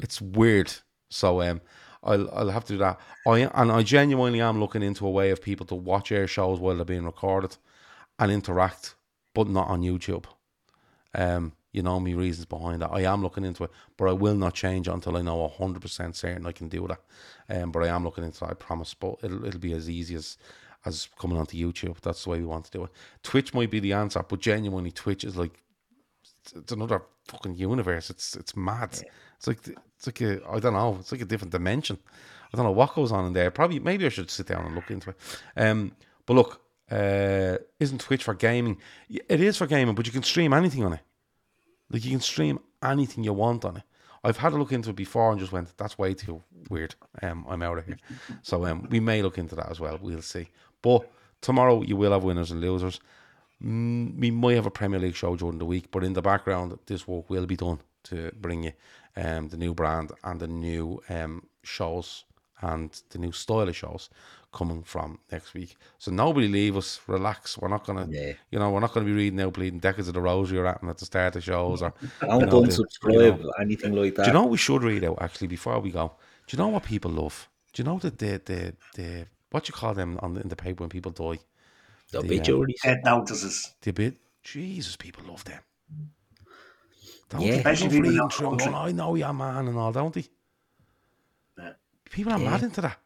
[0.02, 0.74] It's weird.
[1.10, 1.62] So um,
[2.04, 3.00] I'll I'll have to do that.
[3.26, 6.60] I and I genuinely am looking into a way of people to watch air shows
[6.60, 7.58] while they're being recorded
[8.20, 8.96] and interact,
[9.34, 10.26] but not on YouTube.
[11.14, 12.92] Um, you know me reasons behind that.
[12.92, 16.16] I am looking into it, but I will not change until I know hundred percent
[16.16, 17.02] certain I can do that.
[17.50, 18.50] Um, but I am looking into that.
[18.50, 18.94] I promise.
[18.94, 20.38] But it'll it'll be as easy as
[20.86, 22.00] as coming onto YouTube.
[22.02, 22.92] That's the way we want to do it.
[23.24, 25.62] Twitch might be the answer, but genuinely, Twitch is like
[26.56, 28.10] it's another fucking universe.
[28.10, 29.00] It's it's mad.
[29.38, 30.98] It's like it's like a I don't know.
[31.00, 31.98] It's like a different dimension.
[32.54, 33.50] I don't know what goes on in there.
[33.52, 35.18] Probably maybe I should sit down and look into it.
[35.56, 35.94] Um,
[36.26, 38.78] but look, uh, isn't Twitch for gaming?
[39.10, 41.00] It is for gaming, but you can stream anything on it.
[41.92, 43.84] Like you can stream anything you want on it.
[44.24, 46.96] I've had a look into it before and just went, that's way too weird.
[47.22, 47.98] Um, I'm out of here.
[48.44, 49.98] So um, we may look into that as well.
[50.00, 50.50] We'll see.
[50.82, 51.10] But
[51.42, 53.00] tomorrow you will have winners and losers.
[53.64, 56.78] Mm, we might have a Premier League show during the week, but in the background,
[56.86, 58.74] this work will be done to bring you
[59.16, 62.26] um, the new brand and the new um, shows
[62.62, 64.10] and the new style of shows
[64.52, 65.76] coming from next week.
[65.98, 67.58] So nobody leave us, relax.
[67.58, 68.34] We're not gonna, Yeah.
[68.52, 70.84] you know, we're not gonna be reading out bleeding decades of the rosary or at
[70.84, 71.94] at the start of shows or.
[72.22, 73.52] Don't you know, the- you know.
[73.60, 74.24] anything like that.
[74.24, 76.14] Do you know what we should read out actually before we go?
[76.48, 77.48] Do you know what people love?
[77.74, 80.56] Do you know that the the the what you call them on the, in the
[80.56, 81.40] paper when people die?
[82.12, 82.82] the the, um, obituaries?
[82.84, 83.74] Dead notices.
[83.82, 85.62] The bit Jesus, people love them.
[87.30, 87.48] Don't Yeah.
[87.48, 87.52] they?
[87.52, 88.74] They Especially love people reading not through and country.
[88.74, 90.26] going, I know your man and all, don't they?
[91.58, 91.74] Yeah.
[92.10, 92.50] People are Yeah.
[92.50, 92.98] mad into that.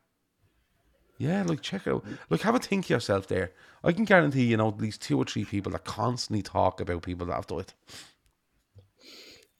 [1.18, 2.06] Yeah, like check it out.
[2.30, 3.52] Like have a think yourself there.
[3.84, 7.04] I can guarantee you know at least two or three people that constantly talk about
[7.04, 7.74] people that have died.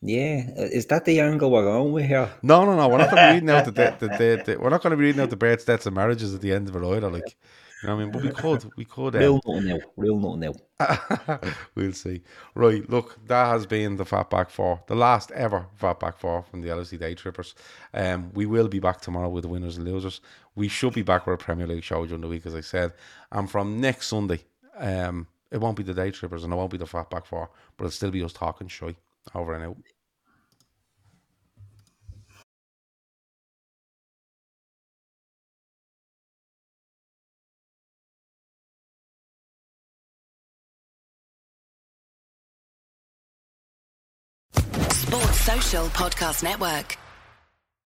[0.02, 2.30] Yeah, uh, is that the angle we're going with here?
[2.44, 2.88] No, no, no.
[2.88, 4.92] We're not going to be reading out the, the, the, the, the we're not going
[4.92, 7.10] to be reading out the births, deaths, and marriages at the end of it either.
[7.10, 7.36] Like,
[7.86, 8.12] you know what I mean?
[8.12, 9.14] But we could, we could.
[9.14, 9.86] Real Um, nothing now.
[9.96, 11.40] Real nothing now.
[11.76, 12.22] we'll see.
[12.56, 16.44] Right, look, that has been the Fat Back Four, the last ever Fat Back Four
[16.44, 17.54] from the LFC Daytrippers.
[17.94, 20.22] Um, we will be back tomorrow with the winners and losers.
[20.56, 22.94] We should be back with a Premier League show during the week, as I said.
[23.32, 24.42] And from next Sunday,
[24.78, 27.86] um, it won't be the Daytrippers and it won't be the Fat Back Four, but
[27.86, 28.96] it'll still be us talking shy
[29.34, 29.78] over and out.
[45.90, 47.05] Podcast Network.